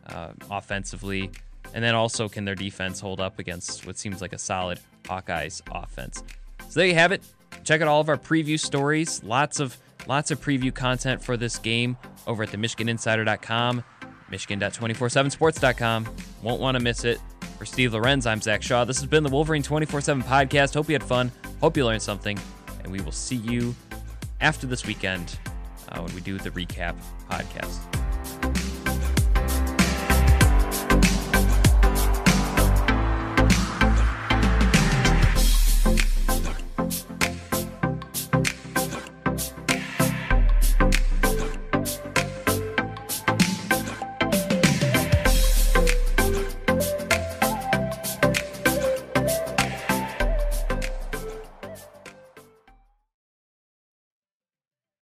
[0.07, 1.31] uh, offensively,
[1.73, 5.61] and then also can their defense hold up against what seems like a solid Hawkeyes
[5.71, 6.21] offense.
[6.69, 7.23] So there you have it.
[7.63, 9.23] Check out all of our preview stories.
[9.23, 11.97] Lots of lots of preview content for this game
[12.27, 13.83] over at the MichiganInsider.com,
[14.29, 16.15] Michigan.247sports.com.
[16.43, 17.19] Won't want to miss it.
[17.57, 18.85] For Steve Lorenz, I'm Zach Shaw.
[18.85, 20.73] This has been the Wolverine 24 7 podcast.
[20.73, 21.31] Hope you had fun.
[21.61, 22.39] Hope you learned something
[22.83, 23.75] and we will see you
[24.39, 25.37] after this weekend
[25.89, 26.95] uh, when we do the recap
[27.29, 28.00] podcast.